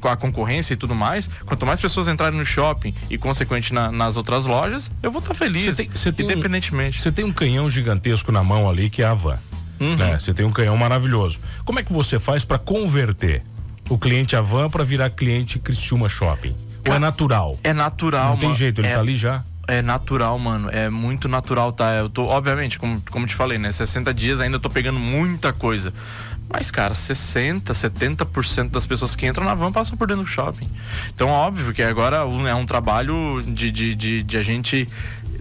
com 0.00 0.08
a 0.08 0.16
concorrência 0.16 0.74
e 0.74 0.76
tudo 0.76 0.94
mais, 0.94 1.28
quanto 1.46 1.64
mais 1.64 1.80
pessoas 1.80 2.08
entrarem 2.08 2.36
no 2.36 2.44
shopping 2.44 2.92
e, 3.08 3.16
consequente, 3.16 3.72
na, 3.72 3.92
nas 3.92 4.16
outras 4.16 4.46
lojas, 4.46 4.90
eu 5.00 5.12
vou 5.12 5.20
estar 5.20 5.32
tá 5.32 5.38
feliz. 5.38 5.76
Cê 5.76 5.84
tem, 5.84 5.96
cê 5.96 6.08
independentemente. 6.08 7.00
Você 7.00 7.12
tem 7.12 7.24
um 7.24 7.32
canhão 7.32 7.70
gigantesco 7.70 8.32
na 8.32 8.42
mão 8.42 8.68
ali 8.68 8.90
que 8.90 9.00
é 9.00 9.06
a 9.06 9.14
van. 9.14 9.38
Uhum. 9.80 9.96
Né? 9.96 10.18
Você 10.18 10.34
tem 10.34 10.44
um 10.44 10.50
canhão 10.50 10.76
maravilhoso. 10.76 11.40
Como 11.64 11.80
é 11.80 11.82
que 11.82 11.92
você 11.92 12.18
faz 12.18 12.44
para 12.44 12.58
converter 12.58 13.42
o 13.88 13.98
cliente 13.98 14.36
Avan 14.36 14.68
para 14.68 14.84
virar 14.84 15.10
cliente 15.10 15.58
Criciúma 15.58 16.08
Shopping? 16.08 16.54
Ou 16.86 16.94
é 16.94 16.98
natural? 16.98 17.58
É 17.64 17.72
natural, 17.72 18.30
Não 18.30 18.36
tem 18.36 18.54
jeito, 18.54 18.80
ele 18.80 18.88
é, 18.88 18.94
tá 18.94 19.00
ali 19.00 19.16
já? 19.16 19.44
É 19.66 19.82
natural, 19.82 20.38
mano. 20.38 20.68
É 20.70 20.88
muito 20.88 21.28
natural, 21.28 21.72
tá? 21.72 21.92
Eu 21.94 22.08
tô, 22.08 22.26
obviamente, 22.26 22.78
como, 22.78 23.00
como 23.10 23.26
te 23.26 23.34
falei, 23.34 23.58
né? 23.58 23.72
60 23.72 24.12
dias 24.12 24.40
ainda 24.40 24.58
tô 24.58 24.68
pegando 24.68 24.98
muita 24.98 25.52
coisa. 25.52 25.92
Mas, 26.52 26.68
cara, 26.68 26.94
60, 26.94 27.72
70% 27.72 28.70
das 28.70 28.84
pessoas 28.84 29.14
que 29.14 29.24
entram 29.24 29.44
na 29.44 29.54
van 29.54 29.70
passam 29.70 29.96
por 29.96 30.08
dentro 30.08 30.24
do 30.24 30.28
shopping. 30.28 30.66
Então, 31.14 31.28
óbvio 31.28 31.72
que 31.72 31.80
agora 31.80 32.26
é 32.48 32.54
um 32.54 32.66
trabalho 32.66 33.40
de, 33.46 33.70
de, 33.70 33.94
de, 33.94 34.22
de 34.24 34.36
a 34.36 34.42
gente 34.42 34.88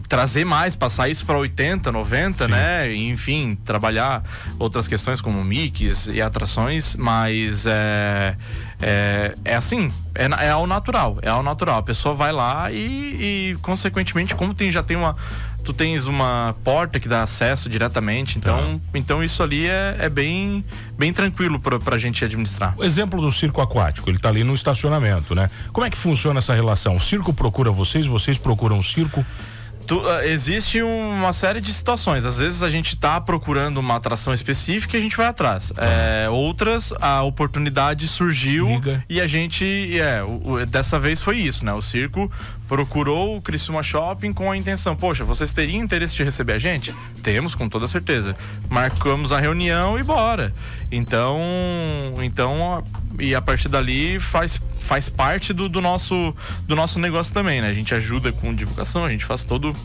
trazer 0.10 0.44
mais, 0.44 0.76
passar 0.76 1.08
isso 1.08 1.24
para 1.24 1.38
80, 1.38 1.92
90, 1.92 2.46
Sim. 2.46 2.52
né? 2.52 2.94
Enfim, 2.96 3.56
trabalhar 3.64 4.24
outras 4.58 4.88
questões 4.88 5.22
como 5.22 5.44
mix 5.44 6.08
e 6.08 6.20
atrações, 6.20 6.96
mas 6.96 7.68
é, 7.68 8.36
é, 8.82 9.36
é 9.46 9.56
assim, 9.56 9.92
é, 10.16 10.26
é 10.48 10.50
ao 10.50 10.66
natural, 10.66 11.20
é 11.22 11.30
ao 11.30 11.44
natural. 11.44 11.78
A 11.78 11.84
pessoa 11.84 12.16
vai 12.16 12.32
lá 12.32 12.72
e, 12.72 13.54
e 13.54 13.58
consequentemente, 13.62 14.34
como 14.34 14.56
tem, 14.56 14.72
já 14.72 14.82
tem 14.82 14.98
uma 14.98 15.16
tu 15.64 15.74
tens 15.74 16.06
uma 16.06 16.56
porta 16.64 17.00
que 17.00 17.08
dá 17.08 17.22
acesso 17.22 17.70
diretamente, 17.70 18.40
então, 18.40 18.80
tá. 18.80 18.98
então 18.98 19.24
isso 19.24 19.44
ali 19.44 19.68
é, 19.68 19.98
é 20.00 20.10
bem, 20.10 20.64
bem 20.98 21.14
tranquilo 21.14 21.60
para 21.60 21.96
a 21.96 21.98
gente 22.00 22.26
administrar. 22.26 22.74
O 22.76 22.84
exemplo 22.84 23.22
do 23.22 23.32
circo 23.32 23.62
aquático, 23.62 24.10
ele 24.10 24.18
está 24.18 24.30
ali 24.30 24.44
no 24.44 24.56
estacionamento, 24.56 25.36
né? 25.36 25.52
Como 25.72 25.86
é 25.86 25.90
que 25.92 25.98
funciona 25.98 26.40
essa 26.40 26.56
relação? 26.56 26.96
O 26.96 27.02
circo 27.02 27.32
procura 27.34 27.70
vocês, 27.70 28.08
vocês 28.08 28.40
procuram 28.40 28.80
o 28.80 28.84
circo? 28.84 29.24
Tu, 29.90 29.98
uh, 29.98 30.22
existe 30.24 30.84
uma 30.84 31.34
série 31.34 31.60
de 31.60 31.74
situações. 31.74 32.24
Às 32.24 32.38
vezes 32.38 32.62
a 32.62 32.70
gente 32.70 32.90
está 32.90 33.20
procurando 33.20 33.78
uma 33.78 33.96
atração 33.96 34.32
específica 34.32 34.96
e 34.96 35.00
a 35.00 35.02
gente 35.02 35.18
vai 35.18 35.26
atrás. 35.26 35.74
Ah. 35.76 35.84
É, 35.84 36.30
outras, 36.30 36.94
a 37.02 37.24
oportunidade 37.24 38.08
surgiu 38.08 38.68
Liga. 38.68 39.04
e 39.10 39.20
a 39.20 39.26
gente. 39.26 40.00
É, 40.00 40.24
o, 40.24 40.52
o, 40.52 40.66
dessa 40.68 41.00
vez 41.00 41.20
foi 41.20 41.40
isso, 41.40 41.66
né? 41.66 41.74
O 41.74 41.82
circo 41.82 42.32
procurou 42.68 43.38
o 43.38 43.42
Criciúma 43.42 43.82
Shopping 43.82 44.32
com 44.32 44.52
a 44.52 44.56
intenção: 44.56 44.96
poxa, 44.96 45.24
vocês 45.24 45.52
teriam 45.52 45.82
interesse 45.82 46.16
de 46.16 46.24
receber 46.24 46.54
a 46.54 46.60
gente? 46.60 46.94
Temos, 47.24 47.56
com 47.56 47.68
toda 47.68 47.88
certeza. 47.88 48.36
Marcamos 48.70 49.32
a 49.32 49.40
reunião 49.40 49.98
e 49.98 50.04
bora. 50.04 50.54
Então, 50.92 51.42
então 52.22 52.84
e 53.20 53.36
a 53.36 53.42
partir 53.42 53.70
dali 53.70 54.20
faz, 54.20 54.60
faz 54.76 55.10
parte 55.10 55.54
do, 55.54 55.70
do, 55.70 55.82
nosso, 55.82 56.34
do 56.68 56.76
nosso 56.76 57.00
negócio 57.00 57.34
também, 57.34 57.62
né? 57.62 57.70
A 57.70 57.74
gente 57.74 57.94
ajuda 57.94 58.32
com 58.32 58.54
divulgação, 58.54 59.06
a 59.06 59.10
gente 59.10 59.26
faz 59.26 59.44
todo 59.44 59.76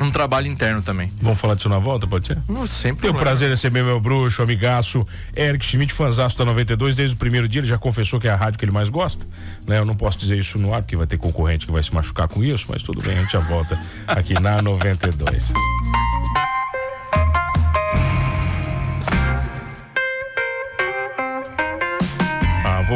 um 0.00 0.10
trabalho 0.10 0.46
interno 0.46 0.82
também. 0.82 1.10
Vamos 1.20 1.40
falar 1.40 1.54
disso 1.54 1.68
na 1.68 1.78
volta, 1.78 2.06
pode 2.06 2.26
ser? 2.26 2.38
Não, 2.48 2.66
sempre. 2.66 3.02
Tenho 3.02 3.14
o 3.14 3.18
prazer 3.18 3.48
de 3.48 3.54
receber 3.54 3.82
meu 3.82 4.00
bruxo, 4.00 4.42
amigaço, 4.42 5.06
Eric 5.36 5.64
Schmidt, 5.64 5.92
fanzaço 5.92 6.36
da 6.36 6.44
92. 6.44 6.96
Desde 6.96 7.14
o 7.14 7.18
primeiro 7.18 7.48
dia 7.48 7.60
ele 7.60 7.68
já 7.68 7.78
confessou 7.78 8.18
que 8.18 8.26
é 8.26 8.30
a 8.30 8.36
rádio 8.36 8.58
que 8.58 8.64
ele 8.64 8.72
mais 8.72 8.88
gosta. 8.88 9.26
Né? 9.66 9.78
Eu 9.78 9.84
não 9.84 9.94
posso 9.94 10.18
dizer 10.18 10.38
isso 10.38 10.58
no 10.58 10.74
ar, 10.74 10.82
porque 10.82 10.96
vai 10.96 11.06
ter 11.06 11.18
concorrente 11.18 11.66
que 11.66 11.72
vai 11.72 11.82
se 11.82 11.94
machucar 11.94 12.28
com 12.28 12.42
isso, 12.42 12.66
mas 12.68 12.82
tudo 12.82 13.00
bem, 13.00 13.18
a 13.18 13.20
gente 13.22 13.32
já 13.32 13.40
volta 13.40 13.78
aqui 14.06 14.34
na 14.34 14.60
92. 14.60 15.52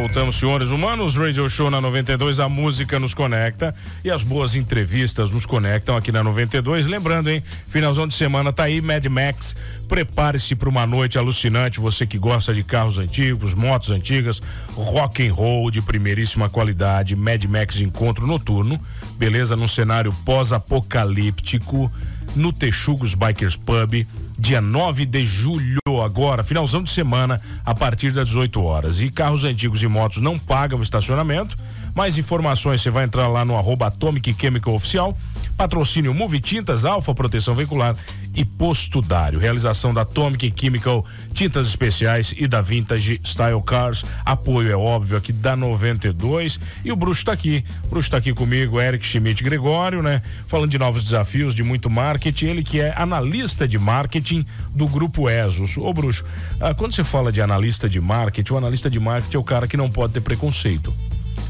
Voltamos, 0.00 0.37
senhores 0.37 0.71
humanos. 0.71 1.17
Radio 1.17 1.49
Show 1.49 1.71
na 1.71 1.81
92, 1.81 2.38
a 2.38 2.49
música 2.49 3.00
nos 3.00 3.14
conecta 3.14 3.75
e 4.05 4.11
as 4.11 4.23
boas 4.23 4.55
entrevistas 4.55 5.31
nos 5.31 5.45
conectam 5.45 5.97
aqui 5.97 6.12
na 6.12 6.23
92. 6.23 6.87
Lembrando, 6.87 7.31
hein, 7.31 7.43
finalzão 7.67 8.07
de 8.07 8.14
semana 8.14 8.52
tá 8.52 8.64
aí, 8.64 8.81
Mad 8.81 9.05
Max. 9.07 9.57
Prepare-se 9.88 10.55
para 10.55 10.69
uma 10.69 10.87
noite 10.87 11.19
alucinante. 11.19 11.81
Você 11.81 12.07
que 12.07 12.17
gosta 12.17 12.55
de 12.55 12.62
carros 12.62 12.97
antigos, 12.99 13.55
motos 13.55 13.90
antigas, 13.90 14.40
rock 14.75 15.26
and 15.26 15.35
roll 15.35 15.71
de 15.71 15.83
primeiríssima 15.83 16.49
qualidade, 16.49 17.17
Mad 17.17 17.45
Max 17.47 17.81
Encontro 17.81 18.26
Noturno, 18.26 18.81
beleza? 19.17 19.57
Num 19.57 19.69
cenário 19.69 20.12
pós-apocalíptico 20.25 21.90
no 22.37 22.52
Texugos 22.52 23.14
Bikers 23.14 23.57
Pub, 23.57 24.07
dia 24.38 24.61
9 24.61 25.07
de 25.07 25.26
julho, 25.26 25.81
agora, 26.02 26.43
finalzão 26.43 26.83
de 26.83 26.90
semana, 26.90 27.40
a 27.64 27.75
partir 27.75 28.12
das 28.12 28.26
18 28.28 28.62
horas. 28.62 29.00
E 29.00 29.11
carros 29.11 29.45
antigos 29.45 29.83
e 29.83 29.87
motos 29.88 30.21
não 30.21 30.38
pagam 30.38 30.83
estacionamento. 30.83 31.57
Mais 31.99 32.17
informações 32.17 32.81
você 32.81 32.90
vai 32.90 33.02
entrar 33.02 33.26
lá 33.26 33.45
no 33.45 33.57
arroba 33.57 33.88
Atomic 33.88 34.33
Chemical 34.40 34.73
Oficial. 34.73 35.19
Patrocínio 35.57 36.14
Move 36.14 36.38
Tintas, 36.38 36.85
Alfa 36.85 37.12
Proteção 37.12 37.55
Veicular 37.55 37.97
e 38.37 38.45
Postudário. 38.45 39.40
Realização 39.40 39.93
da 39.93 40.02
Atomic 40.02 40.55
Chemical, 40.57 41.05
Tintas 41.33 41.67
Especiais 41.67 42.33
e 42.38 42.47
da 42.47 42.61
Vintage 42.61 43.21
Style 43.25 43.61
Cars. 43.62 44.05
Apoio 44.25 44.71
é 44.71 44.76
óbvio 44.76 45.17
aqui 45.17 45.33
da 45.33 45.57
92. 45.57 46.61
E 46.85 46.93
o 46.93 46.95
Bruxo 46.95 47.23
está 47.23 47.33
aqui. 47.33 47.64
O 47.87 47.88
Bruxo 47.88 48.07
está 48.07 48.19
aqui 48.19 48.33
comigo, 48.33 48.81
Eric 48.81 49.05
Schmidt 49.05 49.43
Gregório, 49.43 50.00
né? 50.00 50.23
Falando 50.47 50.71
de 50.71 50.78
novos 50.78 51.02
desafios, 51.02 51.52
de 51.52 51.64
muito 51.64 51.90
marketing. 51.90 52.47
Ele 52.47 52.62
que 52.62 52.81
é 52.81 52.95
analista 52.97 53.67
de 53.67 53.76
marketing 53.76 54.47
do 54.71 54.87
Grupo 54.87 55.28
ESOS. 55.28 55.76
Ô, 55.78 55.93
Bruxo, 55.93 56.25
ah, 56.61 56.73
quando 56.75 56.95
você 56.95 57.02
fala 57.02 57.33
de 57.33 57.43
analista 57.43 57.88
de 57.88 58.00
marketing, 58.00 58.52
o 58.52 58.57
analista 58.57 58.88
de 58.88 59.00
marketing 59.00 59.37
é 59.37 59.40
o 59.40 59.45
cara 59.45 59.67
que 59.67 59.76
não 59.76 59.90
pode 59.90 60.12
ter 60.12 60.21
preconceito. 60.21 60.95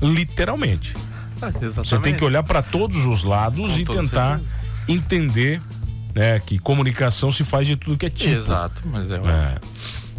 Literalmente. 0.02 0.94
Ah, 1.40 1.50
você 1.50 1.98
tem 1.98 2.14
que 2.14 2.24
olhar 2.24 2.42
para 2.42 2.62
todos 2.62 3.04
os 3.06 3.22
lados 3.22 3.72
Com 3.72 3.78
e 3.78 3.84
tentar 3.84 4.38
certeza. 4.38 4.58
entender 4.88 5.62
né, 6.14 6.40
que 6.40 6.58
comunicação 6.58 7.30
se 7.30 7.44
faz 7.44 7.66
de 7.66 7.76
tudo 7.76 7.96
que 7.96 8.06
é 8.06 8.10
tipo. 8.10 8.34
Exato, 8.34 8.82
mas 8.86 9.10
é. 9.10 9.14
é. 9.14 9.18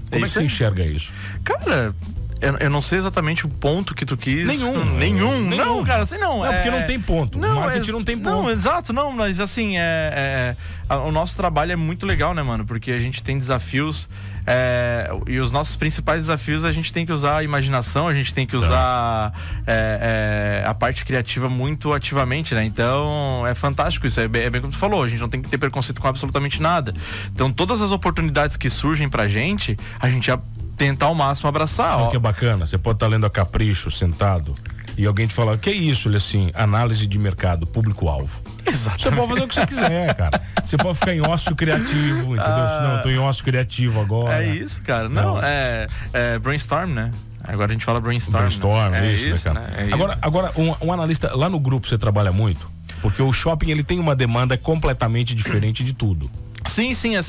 Como 0.10 0.26
é, 0.26 0.28
que 0.28 0.30
você 0.30 0.44
enxerga 0.44 0.84
isso? 0.84 1.12
Cara, 1.44 1.94
eu, 2.42 2.56
eu, 2.58 2.70
não 2.70 2.82
sei 2.82 3.00
exatamente 3.00 3.46
o 3.46 3.50
ponto 3.50 3.94
que 3.94 4.06
tu 4.06 4.16
quis. 4.16 4.48
Nenhum. 4.48 4.86
Nenhum. 4.96 5.42
nenhum. 5.42 5.66
Não, 5.66 5.84
cara, 5.84 6.04
assim 6.04 6.18
não. 6.18 6.40
Não, 6.40 6.46
é... 6.46 6.54
porque 6.54 6.72
não 6.72 6.86
tem 6.86 7.00
ponto. 7.00 7.38
Não, 7.38 7.58
o 7.58 7.60
marketing 7.60 7.90
é... 7.90 7.94
não 7.94 8.04
tem 8.04 8.18
ponto. 8.18 8.30
Não, 8.30 8.50
exato, 8.50 8.94
não, 8.94 9.12
mas 9.12 9.40
assim, 9.40 9.78
é, 9.78 9.82
é, 9.82 10.56
o 10.90 11.12
nosso 11.12 11.36
trabalho 11.36 11.72
é 11.72 11.76
muito 11.76 12.06
legal, 12.06 12.34
né, 12.34 12.42
mano? 12.42 12.66
Porque 12.66 12.92
a 12.92 13.00
gente 13.00 13.22
tem 13.22 13.38
desafios 13.38 14.08
é, 14.46 15.10
e 15.28 15.40
os 15.40 15.52
nossos 15.52 15.76
principais 15.76 16.24
desafios 16.24 16.66
a 16.66 16.72
gente 16.72 16.92
tem 16.92 17.06
que 17.06 17.12
usar 17.12 17.38
a 17.38 17.44
imaginação, 17.44 18.08
a 18.08 18.14
gente 18.14 18.34
tem 18.34 18.48
que 18.48 18.56
usar 18.56 19.32
é, 19.68 20.62
é, 20.64 20.68
a 20.68 20.74
parte 20.74 21.06
criativa 21.06 21.48
muito 21.48 21.94
ativamente, 21.94 22.56
né? 22.56 22.64
Então 22.64 23.46
é 23.46 23.54
fantástico 23.54 24.08
isso. 24.08 24.20
É 24.20 24.28
bem, 24.28 24.44
é 24.44 24.50
bem, 24.50 24.62
como 24.62 24.74
tu 24.74 24.80
falou, 24.80 25.04
a 25.04 25.08
gente 25.08 25.20
não 25.20 25.30
tem 25.30 25.42
que 25.42 25.50
ter 25.50 25.58
preconceito 25.58 26.02
com 26.02 26.08
absolutamente 26.08 26.62
nada. 26.62 26.94
Então 27.34 27.52
todas 27.52 27.82
as 27.82 27.92
oportunidades 27.92 28.58
que 28.58 28.70
surgem 28.70 29.08
pra 29.08 29.28
gente, 29.28 29.78
a 30.00 30.10
gente 30.10 30.28
já 30.28 30.40
tentar 30.76 31.08
ao 31.08 31.16
máximo 31.16 31.50
abraçar. 31.50 31.92
Sabe 31.92 32.04
o 32.04 32.10
que 32.10 32.16
é 32.16 32.20
bacana? 32.20 32.66
Você 32.66 32.78
pode 32.78 32.96
estar 32.96 33.06
tá 33.06 33.12
lendo 33.12 33.26
a 33.26 33.30
Capricho 33.30 33.92
sentado 33.92 34.56
e 35.00 35.06
alguém 35.06 35.26
te 35.26 35.34
falar, 35.34 35.58
que 35.58 35.70
é 35.70 35.74
isso? 35.74 36.10
Ele 36.10 36.18
assim, 36.18 36.52
análise 36.54 37.08
de 37.08 37.18
mercado, 37.18 37.66
público-alvo. 37.66 38.42
Exatamente. 38.68 39.02
Você 39.02 39.12
pode 39.16 39.30
fazer 39.30 39.44
o 39.44 39.48
que 39.48 39.54
você 39.54 39.66
quiser, 39.66 40.14
cara. 40.14 40.42
Você 40.66 40.76
pode 40.78 40.98
ficar 41.00 41.14
em 41.14 41.22
ócio 41.22 41.56
criativo, 41.56 42.36
entendeu? 42.36 42.44
Ah, 42.44 42.80
não, 42.84 42.96
eu 42.98 43.02
tô 43.04 43.10
em 43.10 43.18
ócio 43.18 43.42
criativo 43.46 44.02
agora. 44.02 44.44
É 44.44 44.54
isso, 44.54 44.82
cara. 44.82 45.08
Não, 45.08 45.36
não. 45.36 45.42
É, 45.42 45.88
é, 46.12 46.38
brainstorm, 46.38 46.92
né? 46.92 47.14
Agora 47.46 47.72
a 47.72 47.74
gente 47.74 47.86
fala 47.86 48.02
brainstorm. 48.02 48.42
Brainstorm, 48.42 48.92
né? 48.92 49.08
é 49.08 49.14
isso, 49.14 49.28
isso, 49.30 49.48
né, 49.48 49.54
cara? 49.54 49.68
Né? 49.68 49.90
É 49.90 49.94
agora, 49.94 50.12
isso. 50.12 50.20
agora 50.22 50.52
um, 50.58 50.88
um 50.88 50.92
analista, 50.92 51.34
lá 51.34 51.48
no 51.48 51.62
grupo 51.62 51.88
você 51.88 51.98
trabalha 51.98 52.34
muito? 52.34 52.70
Porque 53.02 53.22
o 53.22 53.32
shopping 53.32 53.72
ele 53.72 53.84
tem 53.84 54.00
uma 54.00 54.14
demanda 54.14 54.58
completamente 54.58 55.34
diferente 55.34 55.82
de 55.82 55.94
tudo. 55.94 56.30
Sim, 56.66 56.94
sim. 56.94 57.16
É, 57.16 57.22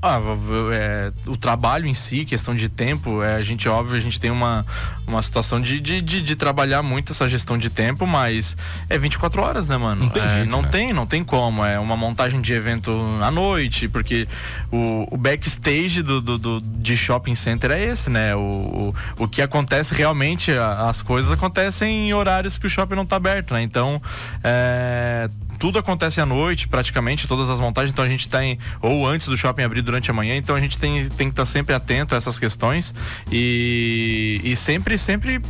ah, 0.00 0.20
é, 0.72 1.12
o 1.26 1.36
trabalho 1.36 1.86
em 1.86 1.94
si, 1.94 2.24
questão 2.24 2.54
de 2.54 2.68
tempo, 2.68 3.20
é, 3.20 3.34
a 3.34 3.42
gente, 3.42 3.68
óbvio, 3.68 3.96
a 3.96 4.00
gente 4.00 4.20
tem 4.20 4.30
uma, 4.30 4.64
uma 5.08 5.20
situação 5.22 5.60
de, 5.60 5.80
de, 5.80 6.00
de, 6.00 6.22
de 6.22 6.36
trabalhar 6.36 6.84
muito 6.84 7.12
essa 7.12 7.28
gestão 7.28 7.58
de 7.58 7.68
tempo, 7.68 8.06
mas 8.06 8.56
é 8.88 8.96
24 8.96 9.42
horas, 9.42 9.68
né, 9.68 9.76
mano? 9.76 10.04
Não 10.04 10.08
tem 10.08 10.22
é, 10.22 10.28
jeito, 10.28 10.50
Não 10.50 10.62
né? 10.62 10.68
tem, 10.68 10.92
não 10.92 11.04
tem 11.04 11.24
como. 11.24 11.64
É 11.64 11.80
uma 11.80 11.96
montagem 11.96 12.40
de 12.40 12.52
evento 12.52 12.92
à 13.20 13.30
noite, 13.30 13.88
porque 13.88 14.28
o, 14.70 15.08
o 15.10 15.16
backstage 15.16 16.00
do, 16.02 16.20
do, 16.20 16.38
do, 16.38 16.60
de 16.60 16.96
shopping 16.96 17.34
center 17.34 17.72
é 17.72 17.84
esse, 17.84 18.08
né? 18.08 18.36
O, 18.36 18.94
o, 19.18 19.24
o 19.24 19.28
que 19.28 19.42
acontece 19.42 19.92
realmente, 19.94 20.52
as 20.52 21.02
coisas 21.02 21.32
acontecem 21.32 22.08
em 22.08 22.14
horários 22.14 22.56
que 22.56 22.68
o 22.68 22.70
shopping 22.70 22.94
não 22.94 23.04
tá 23.04 23.16
aberto, 23.16 23.52
né? 23.52 23.62
Então, 23.62 24.00
é 24.44 25.28
tudo 25.58 25.78
acontece 25.78 26.20
à 26.20 26.26
noite, 26.26 26.68
praticamente, 26.68 27.26
todas 27.26 27.50
as 27.50 27.60
montagens. 27.60 27.92
Então 27.92 28.04
a 28.04 28.08
gente 28.08 28.28
tem, 28.28 28.58
ou 28.80 29.06
antes 29.06 29.28
do 29.28 29.36
shopping 29.36 29.62
abrir 29.62 29.82
durante 29.82 30.10
a 30.10 30.14
manhã, 30.14 30.36
então 30.36 30.54
a 30.54 30.60
gente 30.60 30.78
tem, 30.78 31.08
tem 31.08 31.28
que 31.28 31.32
estar 31.32 31.46
sempre 31.46 31.74
atento 31.74 32.14
a 32.14 32.18
essas 32.18 32.38
questões 32.38 32.94
e, 33.30 34.40
e 34.44 34.56
sempre, 34.56 34.96
sempre 34.96 35.40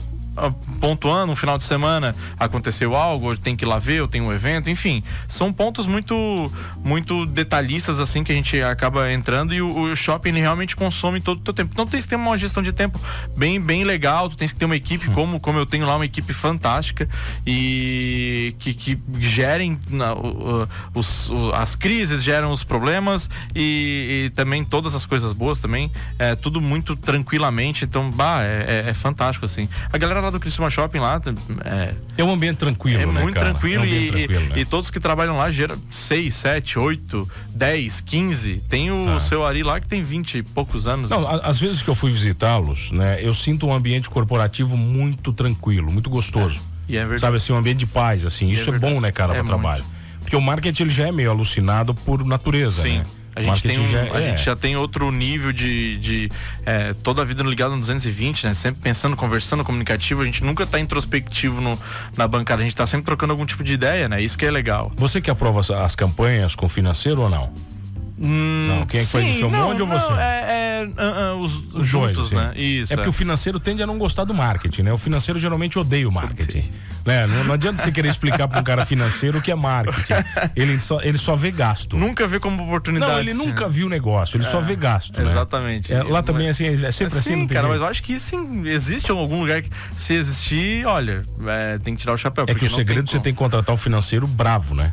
pontuando, 0.81 1.29
no 1.29 1.37
final 1.37 1.57
de 1.59 1.65
semana 1.65 2.15
aconteceu 2.39 2.95
algo, 2.95 3.37
tem 3.37 3.57
que 3.57 3.65
ir 3.65 3.69
lá 3.69 3.79
ver, 3.79 3.97
eu 3.97 4.09
tenho 4.09 4.25
um 4.25 4.33
evento, 4.33 4.71
enfim, 4.71 5.03
são 5.29 5.53
pontos 5.53 5.87
muito 5.87 6.53
muito 6.83 7.27
detalhistas 7.27 8.01
assim 8.01 8.23
que 8.25 8.33
a 8.33 8.35
gente 8.35 8.61
acaba 8.63 9.13
entrando 9.13 9.55
e 9.55 9.61
o, 9.61 9.93
o 9.93 9.97
shopping 9.97 10.33
realmente 10.33 10.77
consome 10.77 11.21
todo 11.21 11.39
o 11.39 11.41
teu 11.41 11.55
tempo. 11.55 11.71
Então 11.73 11.87
tem 11.87 12.01
que 12.01 12.09
ter 12.09 12.17
uma 12.17 12.37
gestão 12.39 12.63
de 12.63 12.73
tempo 12.73 13.01
bem 13.37 13.61
bem 13.61 13.85
legal, 13.85 14.29
tu 14.29 14.37
tens 14.37 14.53
que 14.53 14.59
ter 14.59 14.65
uma 14.65 14.77
equipe 14.77 15.09
hum. 15.09 15.13
como 15.13 15.41
como 15.41 15.59
eu 15.59 15.67
tenho 15.67 15.87
lá 15.87 15.97
uma 15.97 16.05
equipe 16.05 16.33
fantástica 16.33 17.09
e 17.47 18.55
que, 18.59 18.75
que 18.75 18.99
gerem 19.19 19.79
na, 19.91 20.15
os, 20.95 21.31
as 21.55 21.75
crises, 21.75 22.23
geram 22.23 22.53
os 22.53 22.65
problemas 22.65 23.29
e, 23.55 24.27
e, 24.27 24.31
também 24.31 24.65
todas 24.65 24.95
as 24.95 25.05
coisas 25.05 25.33
boas 25.33 25.59
também, 25.59 25.91
é 26.19 26.35
tudo 26.35 26.61
muito 26.61 26.97
tranquilamente, 26.97 27.85
então 27.85 28.11
bah, 28.11 28.43
é, 28.43 28.85
é, 28.87 28.91
é 28.91 28.95
fantástico 28.95 29.45
assim. 29.45 29.69
A 29.93 29.99
galera 29.99 30.21
lá 30.29 30.31
do 30.31 30.41
Criciúma 30.41 30.71
Shopping 30.71 30.99
lá. 30.99 31.21
É, 31.65 31.95
é 32.19 32.25
um 32.25 32.33
ambiente 32.33 32.59
tranquilo, 32.59 33.03
é 33.03 33.07
né, 33.07 33.23
muito 33.23 33.35
cara? 33.35 33.51
tranquilo, 33.51 33.85
é 33.85 33.87
um 33.87 33.91
e, 33.91 34.11
tranquilo 34.11 34.49
né? 34.49 34.59
e, 34.61 34.65
todos 34.65 34.91
que 34.91 35.01
trabalham 35.01 35.37
lá 35.37 35.51
geram 35.51 35.77
6, 35.91 36.35
7, 36.35 36.79
8, 36.79 37.31
10, 37.55 38.01
15. 38.01 38.63
Tem 38.69 38.91
o 38.91 39.05
tá. 39.05 39.21
seu 39.21 39.45
Ari 39.45 39.63
lá 39.63 39.81
que 39.81 39.89
tem 39.89 40.03
20 40.03 40.39
e 40.39 40.43
poucos 40.43 40.87
anos. 40.87 41.11
Não, 41.11 41.29
às 41.29 41.59
vezes 41.59 41.83
que 41.83 41.89
eu 41.89 41.95
fui 41.95 42.11
visitá-los, 42.11 42.93
né, 42.93 43.19
eu 43.21 43.35
sinto 43.35 43.67
um 43.67 43.75
ambiente 43.75 44.09
corporativo 44.09 44.77
muito 44.77 45.33
tranquilo, 45.33 45.91
muito 45.91 46.11
gostoso. 46.11 46.61
É. 46.75 46.79
É 46.91 47.19
Sabe 47.19 47.37
assim, 47.37 47.53
um 47.53 47.57
ambiente 47.57 47.81
de 47.81 47.87
paz, 47.87 48.25
assim. 48.25 48.49
Isso 48.49 48.71
é, 48.71 48.79
bom, 48.79 48.99
né, 48.99 49.13
cara, 49.13 49.35
para 49.35 49.43
o 49.43 49.47
trabalho. 49.47 49.85
Porque 50.21 50.35
o 50.35 50.41
marketing 50.41 50.85
ele 50.85 50.91
já 50.91 51.09
é 51.09 51.13
meio 51.13 51.31
alucinado 51.31 51.95
por 51.95 52.25
natureza, 52.25 52.83
Sim. 52.83 52.99
né? 52.99 53.05
A 53.39 53.43
gente, 53.43 53.63
tem 53.63 53.79
um, 53.79 53.89
já, 53.89 54.03
a 54.03 54.19
é. 54.19 54.23
gente 54.23 54.45
já 54.45 54.57
tem 54.57 54.77
outro 54.77 55.11
nível 55.11 55.53
de, 55.53 55.99
de 55.99 56.31
é, 56.67 56.95
toda 57.03 57.23
a 57.23 57.25
vida 57.25 57.43
ligado 57.43 57.73
no 57.73 57.81
220, 57.81 58.47
né? 58.47 58.55
Sempre 58.55 58.81
pensando, 58.83 59.17
conversando, 59.17 59.65
comunicativo. 59.65 60.23
A 60.23 60.25
gente 60.25 60.43
nunca 60.43 60.65
está 60.65 60.81
introspectivo 60.81 61.61
no, 61.61 61.79
na 62.17 62.27
bancada. 62.27 62.63
A 62.63 62.65
gente 62.65 62.75
está 62.75 62.87
sempre 62.87 63.07
trocando 63.07 63.33
algum 63.33 63.47
tipo 63.47 63.63
de 63.63 63.75
ideia, 63.75 64.09
né? 64.09 64.21
Isso 64.21 64.37
que 64.37 64.45
é 64.45 64.51
legal. 64.51 64.93
Você 64.97 65.21
que 65.21 65.31
aprova 65.31 65.61
as 65.85 65.95
campanhas 65.95 66.55
com 66.55 66.69
financeiro 66.69 67.23
ou 67.23 67.31
não? 67.31 67.51
Hum, 68.21 68.67
não, 68.69 68.87
quem 68.87 69.01
é 69.01 69.05
que 69.05 69.11
sim, 69.11 69.19
faz 69.19 69.27
isso? 69.29 69.47
O 69.47 69.51
Monde 69.51 69.81
ou 69.81 69.87
você? 69.87 70.13
É, 70.15 70.83
é 70.83 70.85
uh, 70.85 71.37
uh, 71.37 71.41
os, 71.41 71.75
os, 71.75 71.87
juntos, 71.87 72.15
dois, 72.15 72.27
assim. 72.27 72.35
né? 72.35 72.53
Isso. 72.57 72.93
É 72.93 72.97
porque 72.97 73.09
é. 73.09 73.11
o 73.11 73.13
financeiro 73.13 73.61
tende 73.61 73.83
a 73.83 73.87
não 73.87 73.97
gostar 73.97 74.25
do 74.25 74.35
marketing, 74.35 74.83
né? 74.83 74.93
O 74.93 74.99
financeiro 74.99 75.39
geralmente 75.39 75.79
odeia 75.79 76.09
o 76.09 76.13
marketing. 76.13 76.69
Né? 77.09 77.27
Não, 77.27 77.43
não, 77.43 77.55
adianta 77.55 77.81
você 77.81 77.91
querer 77.91 78.11
explicar 78.11 78.47
para 78.47 78.61
um 78.61 78.63
cara 78.63 78.85
financeiro 78.85 79.39
o 79.39 79.43
que 79.43 79.51
é 79.51 79.55
marketing. 79.55 80.13
Ele 80.55 80.79
só, 80.79 81.01
ele 81.01 81.17
só 81.17 81.35
vê 81.35 81.51
gasto. 81.51 81.97
Nunca 81.97 82.27
vê 82.27 82.39
como 82.39 82.63
oportunidade. 82.65 83.13
Não, 83.13 83.19
ele 83.21 83.33
nunca 83.33 83.67
viu 83.67 83.89
negócio, 83.89 84.37
ele 84.37 84.45
só 84.45 84.59
é, 84.59 84.63
vê 84.63 84.77
gasto. 84.77 85.19
Né? 85.19 85.31
Exatamente. 85.31 85.91
É, 85.91 86.03
lá 86.03 86.23
também 86.23 86.51
assim, 86.51 86.67
é 86.67 86.93
sempre 86.93 87.17
assim. 87.17 87.31
Sim, 87.31 87.47
cara, 87.47 87.67
mas 87.67 87.81
eu 87.81 87.87
acho 87.87 88.03
que 88.03 88.21
sim, 88.21 88.67
existe 88.67 89.11
algum 89.11 89.41
lugar 89.41 89.63
que, 89.63 89.71
se 89.97 90.13
existir, 90.13 90.85
olha, 90.85 91.25
tem 91.83 91.95
que 91.95 92.01
tirar 92.03 92.13
o 92.13 92.19
chapéu. 92.19 92.45
É 92.47 92.55
que 92.55 92.67
o 92.67 92.71
segredo 92.71 93.09
você 93.09 93.19
tem 93.19 93.33
que 93.33 93.39
contratar 93.39 93.75
um 93.75 93.79
financeiro 93.79 94.27
bravo, 94.27 94.75
né? 94.75 94.93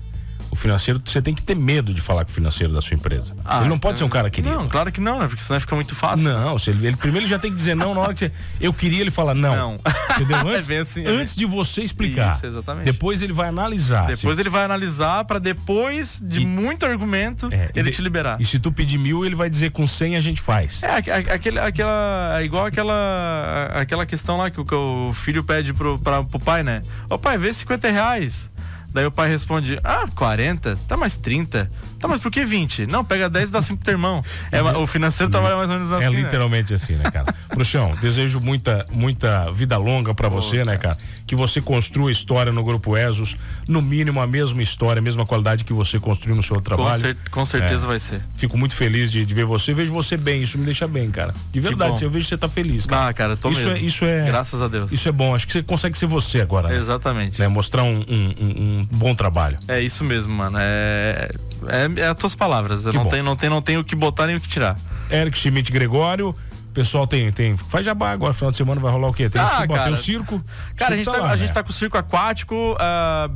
O 0.55 0.57
financeiro, 0.57 1.01
você 1.03 1.21
tem 1.21 1.33
que 1.33 1.41
ter 1.41 1.53
medo 1.55 1.93
de 1.93 1.99
falar 1.99 2.23
com 2.23 2.31
o 2.31 2.33
financeiro 2.33 2.71
da 2.71 2.81
sua 2.81 2.95
empresa. 2.95 3.35
Ah, 3.43 3.59
ele 3.59 3.67
não 3.69 3.77
pode 3.77 3.97
ser 3.97 4.05
um 4.05 4.09
cara 4.09 4.29
querido. 4.29 4.55
Não, 4.55 4.69
claro 4.69 4.89
que 4.91 5.01
não, 5.01 5.19
né? 5.19 5.27
Porque 5.27 5.43
senão 5.43 5.59
fica 5.59 5.75
muito 5.75 5.93
fácil. 5.93 6.23
Não, 6.29 6.57
se 6.57 6.69
ele, 6.69 6.87
ele 6.87 6.95
primeiro 6.95 7.25
ele 7.25 7.29
já 7.29 7.37
tem 7.37 7.51
que 7.51 7.57
dizer 7.57 7.75
não 7.75 7.93
na 7.93 7.99
hora 7.99 8.13
que 8.13 8.19
você. 8.21 8.31
Eu 8.61 8.71
queria, 8.73 9.01
ele 9.01 9.11
fala 9.11 9.33
não. 9.33 9.53
Não. 9.53 9.77
Entendeu? 10.15 10.37
É 10.49 10.55
Antes, 10.55 10.67
bem 10.69 10.77
assim, 10.77 11.03
é 11.05 11.09
antes 11.09 11.35
de 11.35 11.45
você 11.45 11.81
explicar. 11.81 12.35
Isso, 12.37 12.45
exatamente. 12.45 12.85
Depois 12.85 13.21
ele 13.21 13.33
vai 13.33 13.49
analisar. 13.49 14.07
Depois 14.07 14.35
Se- 14.35 14.41
ele 14.41 14.49
vai 14.49 14.63
analisar 14.63 15.25
pra 15.25 15.39
depois 15.39 16.21
de 16.23 16.39
E- 16.39 16.45
muito 16.45 16.85
argumento 16.85 17.49
é, 17.51 17.69
ele 17.75 17.91
te 17.91 18.01
liberar. 18.01 18.37
E 18.39 18.45
se 18.45 18.57
tu 18.57 18.71
pedir 18.71 18.97
mil, 18.97 19.25
ele 19.25 19.35
vai 19.35 19.49
dizer 19.49 19.71
com 19.71 19.85
100 19.85 20.15
a 20.15 20.21
gente 20.21 20.39
faz. 20.39 20.81
É, 20.83 20.95
aque- 20.95 21.11
aquele, 21.11 21.59
aquela. 21.59 22.39
é 22.39 22.45
Igual 22.45 22.65
aquela. 22.65 23.69
Aquela 23.73 24.05
questão 24.05 24.37
lá 24.37 24.49
que 24.49 24.61
o, 24.61 24.65
que 24.65 24.73
o 24.75 25.11
filho 25.13 25.43
pede 25.43 25.73
pro, 25.73 25.99
pra, 25.99 26.23
pro 26.23 26.39
pai, 26.39 26.63
né? 26.63 26.81
Ô 27.09 27.17
pai, 27.17 27.37
vê 27.37 27.51
50 27.51 27.89
reais. 27.91 28.49
Daí 28.95 29.05
o 29.05 29.11
pai 29.11 29.27
responde: 29.29 29.77
Ah, 29.83 30.05
40? 30.15 30.77
Tá 30.87 30.95
mais 30.95 31.17
30. 31.17 31.69
Tá, 31.99 32.07
mas 32.07 32.21
por 32.21 32.31
que 32.31 32.45
20? 32.45 32.85
Não, 32.87 33.03
pega 33.03 33.29
10 33.29 33.49
e 33.49 33.51
dá 33.51 33.61
5 33.61 33.75
pro 33.77 33.85
teu 33.85 33.91
irmão. 33.93 34.23
É, 34.51 34.61
o 34.61 34.87
financeiro 34.87 35.29
trabalha 35.29 35.57
mais 35.57 35.69
ou 35.69 35.75
menos 35.75 35.91
assim. 35.91 36.05
é 36.05 36.09
né? 36.09 36.15
literalmente 36.21 36.73
assim, 36.73 36.93
né, 36.93 37.11
cara? 37.11 37.33
Bruxão, 37.53 37.93
desejo 37.99 38.39
muita, 38.39 38.85
muita 38.91 39.51
vida 39.51 39.75
longa 39.77 40.13
pra 40.13 40.29
você, 40.29 40.63
né, 40.63 40.77
cara? 40.77 40.97
Que 41.27 41.35
você 41.35 41.59
construa 41.61 42.09
história 42.11 42.53
no 42.53 42.63
Grupo 42.63 42.95
Esos, 42.95 43.35
no 43.67 43.81
mínimo 43.81 44.21
a 44.21 44.27
mesma 44.27 44.61
história, 44.61 44.99
a 44.99 45.01
mesma 45.03 45.25
qualidade 45.25 45.65
que 45.65 45.73
você 45.73 45.99
construiu 45.99 46.35
no 46.37 46.43
seu 46.43 46.55
Com, 46.57 46.61
trabalho. 46.61 46.99
cer- 47.01 47.17
com 47.31 47.43
certeza 47.45 47.83
É. 47.85 47.87
vai 47.87 47.99
ser. 47.99 48.21
Fico 48.37 48.57
muito 48.57 48.75
feliz 48.75 49.11
de, 49.11 49.25
de 49.25 49.33
ver 49.33 49.43
você. 49.45 49.73
Vejo 49.73 49.91
você 49.91 50.15
bem, 50.15 50.41
isso 50.43 50.57
me 50.57 50.63
deixa 50.65 50.87
bem, 50.87 51.09
cara. 51.11 51.33
De 51.51 51.59
verdade, 51.59 52.01
eu 52.03 52.09
vejo 52.09 52.25
que 52.25 52.29
você 52.29 52.37
tá 52.37 52.47
feliz, 52.47 52.85
cara. 52.85 53.09
Ah, 53.09 53.13
cara, 53.13 53.35
tô 53.35 53.49
isso 53.49 53.67
mesmo. 53.67 53.77
é, 53.77 53.79
isso 53.81 54.05
é, 54.05 54.25
Graças 54.25 54.61
a 54.61 54.67
Deus. 54.69 54.91
isso 54.91 55.09
é 55.09 55.11
bom. 55.11 55.33
Acho 55.35 55.45
que 55.47 55.53
você 55.53 55.63
consegue 55.63 55.97
ser 55.97 56.05
você 56.05 56.39
agora, 56.39 56.69
né? 56.69 56.77
Exatamente. 56.77 57.39
Né? 57.39 57.47
Mostrar 57.47 57.83
um, 57.83 57.97
um- 58.07 58.33
um- 58.39 58.79
um 58.81 58.84
bom 58.91 59.13
trabalho. 59.15 59.57
É 59.67 59.81
isso 59.81 60.03
mesmo, 60.03 60.33
mano. 60.33 60.57
É, 60.59 61.29
é, 61.67 62.01
é 62.01 62.07
as 62.07 62.17
tuas 62.17 62.35
palavras. 62.35 62.83
Que 62.83 62.95
não 62.95 63.03
bom. 63.03 63.09
tenho, 63.09 63.23
não, 63.23 63.35
tenho, 63.35 63.49
não 63.51 63.61
tenho 63.61 63.79
o 63.81 63.83
que 63.83 63.95
botar 63.95 64.27
nem 64.27 64.35
o 64.35 64.41
que 64.41 64.47
tirar. 64.47 64.77
Eric 65.09 65.37
Schmidt 65.37 65.71
Gregório. 65.71 66.35
Pessoal 66.75 67.07
tem, 67.07 67.31
tem. 67.31 67.55
Faz 67.55 67.85
jabá 67.85 68.11
agora, 68.11 68.33
final 68.33 68.51
de 68.51 68.57
semana 68.57 68.81
vai 68.81 68.91
rolar 68.91 69.07
o 69.07 69.13
quê? 69.13 69.29
Tem, 69.29 69.41
Ah, 69.41 69.45
o, 69.45 69.49
circo, 69.59 69.73
cara. 69.73 69.91
o 69.91 69.95
circo. 69.95 70.43
Cara, 70.75 70.93
a 70.93 70.97
gente, 70.97 71.05
tá, 71.05 71.11
lá, 71.13 71.31
a 71.31 71.35
gente 71.37 71.47
né? 71.47 71.53
tá 71.53 71.63
com 71.63 71.69
o 71.69 71.73
circo 71.73 71.97
aquático. 71.97 72.75
ah, 72.77 73.29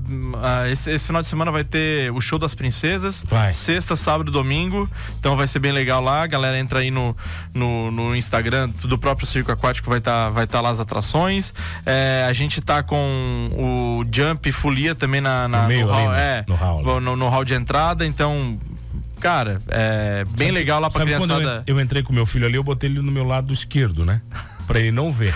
ah, 0.43 0.69
esse, 0.69 0.91
esse 0.91 1.07
final 1.07 1.21
de 1.21 1.27
semana 1.29 1.49
vai 1.49 1.63
ter 1.63 2.11
o 2.11 2.19
show 2.19 2.37
das 2.37 2.53
princesas. 2.53 3.23
Vai. 3.25 3.53
Sexta, 3.53 3.95
sábado 3.95 4.29
e 4.29 4.33
domingo. 4.33 4.85
Então 5.17 5.37
vai 5.37 5.47
ser 5.47 5.59
bem 5.59 5.71
legal 5.71 6.01
lá. 6.03 6.23
A 6.23 6.27
galera 6.27 6.59
entra 6.59 6.79
aí 6.79 6.91
no, 6.91 7.15
no, 7.53 7.89
no 7.91 8.13
Instagram 8.13 8.69
do 8.83 8.97
próprio 8.97 9.25
circo 9.25 9.51
aquático, 9.53 9.89
vai 9.89 9.99
estar 9.99 10.29
vai 10.31 10.45
tá 10.45 10.59
lá 10.59 10.69
as 10.69 10.81
atrações. 10.81 11.53
É, 11.85 12.25
a 12.27 12.33
gente 12.33 12.59
tá 12.59 12.83
com 12.83 13.49
o 13.57 14.03
Jump 14.13 14.51
Folia 14.51 14.93
também 14.93 15.21
na, 15.21 15.47
na- 15.47 15.61
No 15.61 15.67
meio 15.69 15.89
ali, 15.93 16.03
hall, 16.03 16.11
né? 16.11 16.19
é, 16.39 16.45
No 16.45 16.55
hall, 16.55 16.99
no, 16.99 17.15
no 17.15 17.29
hall 17.29 17.45
de 17.45 17.53
entrada. 17.53 18.05
Então. 18.05 18.59
Cara, 19.19 19.61
é 19.67 20.23
bem 20.25 20.47
Sabe- 20.47 20.51
legal 20.51 20.79
lá 20.79 20.89
pra 20.89 20.99
sabe 21.01 21.11
quando 21.17 21.35
criançada. 21.35 21.63
eu, 21.67 21.75
eu 21.75 21.81
entrei 21.81 22.01
com 22.03 22.13
meu 22.13 22.25
filho 22.25 22.45
ali, 22.45 22.55
eu 22.55 22.63
botei 22.63 22.89
ele 22.89 23.01
no 23.01 23.11
meu 23.11 23.23
lado 23.23 23.53
esquerdo, 23.53 24.05
né? 24.05 24.21
Pra 24.65 24.79
ele 24.79 24.91
não 24.91 25.11
ver. 25.11 25.33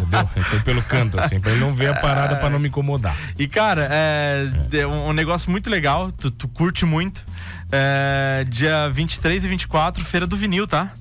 entendeu? 0.00 0.30
Foi 0.44 0.60
pelo 0.60 0.82
canto, 0.82 1.18
assim, 1.18 1.40
pra 1.40 1.50
ele 1.50 1.60
não 1.60 1.74
ver 1.74 1.88
a 1.90 1.94
parada 1.94 2.36
pra 2.36 2.48
não 2.48 2.58
me 2.58 2.68
incomodar. 2.68 3.16
E, 3.38 3.48
cara, 3.48 3.88
é, 3.90 4.48
é 4.72 4.86
um 4.86 5.12
negócio 5.12 5.50
muito 5.50 5.68
legal, 5.68 6.10
tu, 6.12 6.30
tu 6.30 6.46
curte 6.48 6.84
muito. 6.86 7.24
É, 7.72 8.44
dia 8.48 8.88
23 8.90 9.44
e 9.44 9.48
24, 9.48 10.04
Feira 10.04 10.26
do 10.26 10.36
Vinil, 10.36 10.66
tá? 10.68 10.92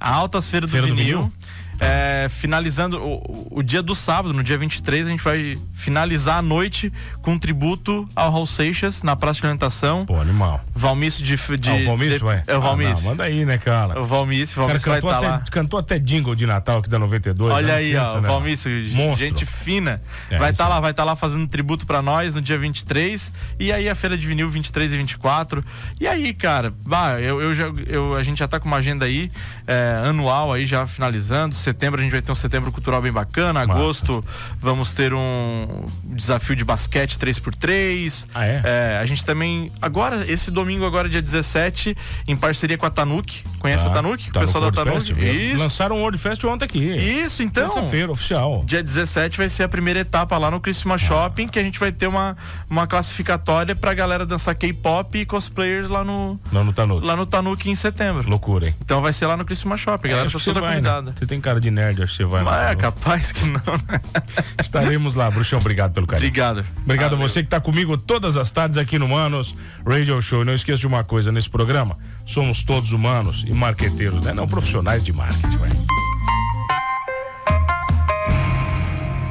Altas 0.00 0.48
Feira 0.48 0.66
do 0.66 0.70
do 0.70 0.80
Vinil. 0.80 0.94
Vinil? 0.96 1.32
É, 1.80 2.26
finalizando 2.28 2.98
o, 3.00 3.46
o 3.58 3.62
dia 3.62 3.82
do 3.82 3.94
sábado, 3.94 4.34
no 4.34 4.42
dia 4.42 4.58
23, 4.58 5.06
a 5.06 5.10
gente 5.10 5.22
vai 5.22 5.56
finalizar 5.74 6.38
a 6.38 6.42
noite 6.42 6.92
com 7.22 7.32
um 7.34 7.38
tributo 7.38 8.08
ao 8.16 8.30
Raul 8.32 8.46
Seixas 8.46 9.02
na 9.02 9.14
Praça 9.14 9.40
de 9.40 9.46
Alimentação. 9.46 10.04
Pô, 10.04 10.20
animal. 10.20 10.60
Valmício 10.74 11.24
de. 11.24 11.36
de 11.58 11.70
ah, 11.70 11.74
o 11.74 11.84
Valmício 11.84 12.18
de- 12.18 12.24
vai? 12.24 12.42
É 12.46 12.54
o 12.54 12.56
Ah, 12.56 12.60
Valmício. 12.60 13.04
não, 13.04 13.10
manda 13.10 13.24
aí, 13.24 13.44
né, 13.44 13.58
cara? 13.58 14.00
o 14.00 14.04
Valmício, 14.06 14.60
o 14.60 14.64
O 14.64 14.66
cara 14.68 14.78
Valmício 14.78 14.90
vai 14.90 14.98
estar 14.98 15.16
até, 15.18 15.28
lá. 15.28 15.42
cantou 15.50 15.78
até 15.78 15.98
jingle 15.98 16.34
de 16.34 16.46
Natal 16.46 16.78
aqui 16.78 16.88
da 16.88 16.98
92. 16.98 17.52
Olha 17.52 17.66
dá 17.68 17.74
aí, 17.74 17.90
licença, 17.92 18.12
ó, 18.12 18.18
o 18.18 18.20
né? 18.22 18.28
Valmício, 18.28 18.70
Monstro. 18.92 19.16
gente 19.28 19.46
fina. 19.46 20.02
É, 20.30 20.38
vai 20.38 20.50
estar 20.50 20.64
aí. 20.64 20.70
lá, 20.70 20.80
vai 20.80 20.90
estar 20.90 21.04
lá 21.04 21.14
fazendo 21.14 21.46
tributo 21.46 21.86
pra 21.86 22.02
nós 22.02 22.34
no 22.34 22.42
dia 22.42 22.58
23 22.58 23.30
e 23.58 23.72
aí 23.72 23.88
a 23.88 23.94
feira 23.94 24.16
de 24.18 24.26
vinil 24.26 24.50
23 24.50 24.92
e 24.92 24.96
24. 24.96 25.64
E 26.00 26.06
aí, 26.08 26.34
cara, 26.34 26.72
bah, 26.84 27.20
eu, 27.20 27.40
eu 27.40 27.54
já 27.54 27.66
eu, 27.86 28.16
a 28.16 28.22
gente 28.22 28.38
já 28.38 28.48
tá 28.48 28.58
com 28.58 28.66
uma 28.66 28.78
agenda 28.78 29.04
aí 29.04 29.30
é, 29.66 30.02
anual 30.04 30.52
aí 30.52 30.66
já 30.66 30.86
finalizando. 30.86 31.54
Setembro 31.68 32.00
a 32.00 32.02
gente 32.02 32.12
vai 32.12 32.22
ter 32.22 32.32
um 32.32 32.34
setembro 32.34 32.72
cultural 32.72 33.02
bem 33.02 33.12
bacana. 33.12 33.60
Agosto 33.60 34.24
vamos 34.60 34.92
ter 34.94 35.12
um 35.12 35.84
desafio 36.04 36.56
de 36.56 36.64
basquete 36.64 37.18
3x3. 37.18 38.26
Ah, 38.34 38.44
é? 38.46 38.98
a 39.00 39.04
gente 39.06 39.22
também 39.24 39.70
agora 39.82 40.24
esse 40.30 40.50
domingo 40.50 40.86
agora 40.86 41.08
dia 41.10 41.20
17 41.20 41.94
em 42.26 42.36
parceria 42.36 42.78
com 42.78 42.86
a 42.86 42.90
Tanuki. 42.90 43.44
Conhece 43.58 43.84
Tá, 43.84 43.90
a 43.90 43.94
Tanuki? 43.94 44.30
tá 44.30 44.40
o 44.40 44.42
pessoal 44.44 44.70
da 44.70 44.84
Tanuki. 44.84 45.12
Isso. 45.12 45.58
Lançaram 45.62 45.96
o 45.96 46.00
World 46.00 46.16
Fest 46.18 46.42
ontem 46.44 46.64
aqui. 46.64 46.78
Isso, 46.78 47.42
então. 47.42 47.64
Terça-feira, 47.64 48.10
oficial. 48.12 48.62
Dia 48.64 48.82
17 48.82 49.36
vai 49.38 49.48
ser 49.48 49.64
a 49.64 49.68
primeira 49.68 50.00
etapa 50.00 50.36
lá 50.38 50.50
no 50.50 50.60
Criciúma 50.60 50.96
Shopping, 50.96 51.48
que 51.48 51.58
a 51.58 51.62
gente 51.62 51.78
vai 51.78 51.92
ter 51.92 52.06
uma, 52.06 52.36
uma 52.70 52.86
classificatória 52.86 53.74
pra 53.76 53.92
galera 53.94 54.24
dançar 54.24 54.54
K-pop 54.54 55.18
e 55.18 55.26
cosplayers 55.26 55.88
lá 55.88 56.02
no, 56.02 56.38
Não, 56.50 56.64
no 56.64 56.72
Tanuki. 56.72 57.06
lá 57.06 57.14
no 57.16 57.26
Tanuki 57.26 57.70
em 57.70 57.74
setembro. 57.74 58.28
Loucura, 58.28 58.68
hein? 58.68 58.74
Então 58.82 59.00
vai 59.02 59.12
ser 59.12 59.26
lá 59.26 59.36
no 59.36 59.44
Criciúma 59.44 59.76
Shopping, 59.76 60.08
a 60.08 60.10
galera 60.12 60.28
você 60.30 60.44
toda 60.46 60.60
vai, 60.60 60.70
convidada. 60.76 61.10
né? 61.10 61.12
Você 61.16 61.26
tem 61.26 61.40
cara 61.40 61.57
de 61.60 61.70
nerd, 61.70 62.02
acho 62.02 62.12
que 62.12 62.16
você 62.18 62.24
vai. 62.24 62.42
Mas 62.42 62.66
né? 62.66 62.72
é 62.72 62.76
capaz 62.76 63.32
que 63.32 63.44
não, 63.44 63.60
né? 63.88 64.00
Estaremos 64.60 65.14
lá, 65.14 65.30
Bruxão. 65.30 65.58
Obrigado 65.58 65.92
pelo 65.92 66.06
carinho. 66.06 66.28
Obrigado. 66.28 66.64
Obrigado 66.82 67.10
Valeu. 67.10 67.24
a 67.24 67.28
você 67.28 67.40
que 67.40 67.46
está 67.46 67.60
comigo 67.60 67.96
todas 67.96 68.36
as 68.36 68.50
tardes 68.50 68.78
aqui 68.78 68.98
no 68.98 69.08
Manos 69.08 69.54
Radio 69.86 70.20
Show. 70.20 70.42
E 70.42 70.44
não 70.44 70.54
esqueça 70.54 70.78
de 70.78 70.86
uma 70.86 71.04
coisa 71.04 71.30
nesse 71.32 71.50
programa: 71.50 71.98
somos 72.26 72.62
todos 72.62 72.92
humanos 72.92 73.44
e 73.46 73.52
marqueteiros, 73.52 74.22
né? 74.22 74.32
Não 74.32 74.48
profissionais 74.48 75.04
de 75.04 75.12
marketing, 75.12 75.56
ué. 75.56 76.07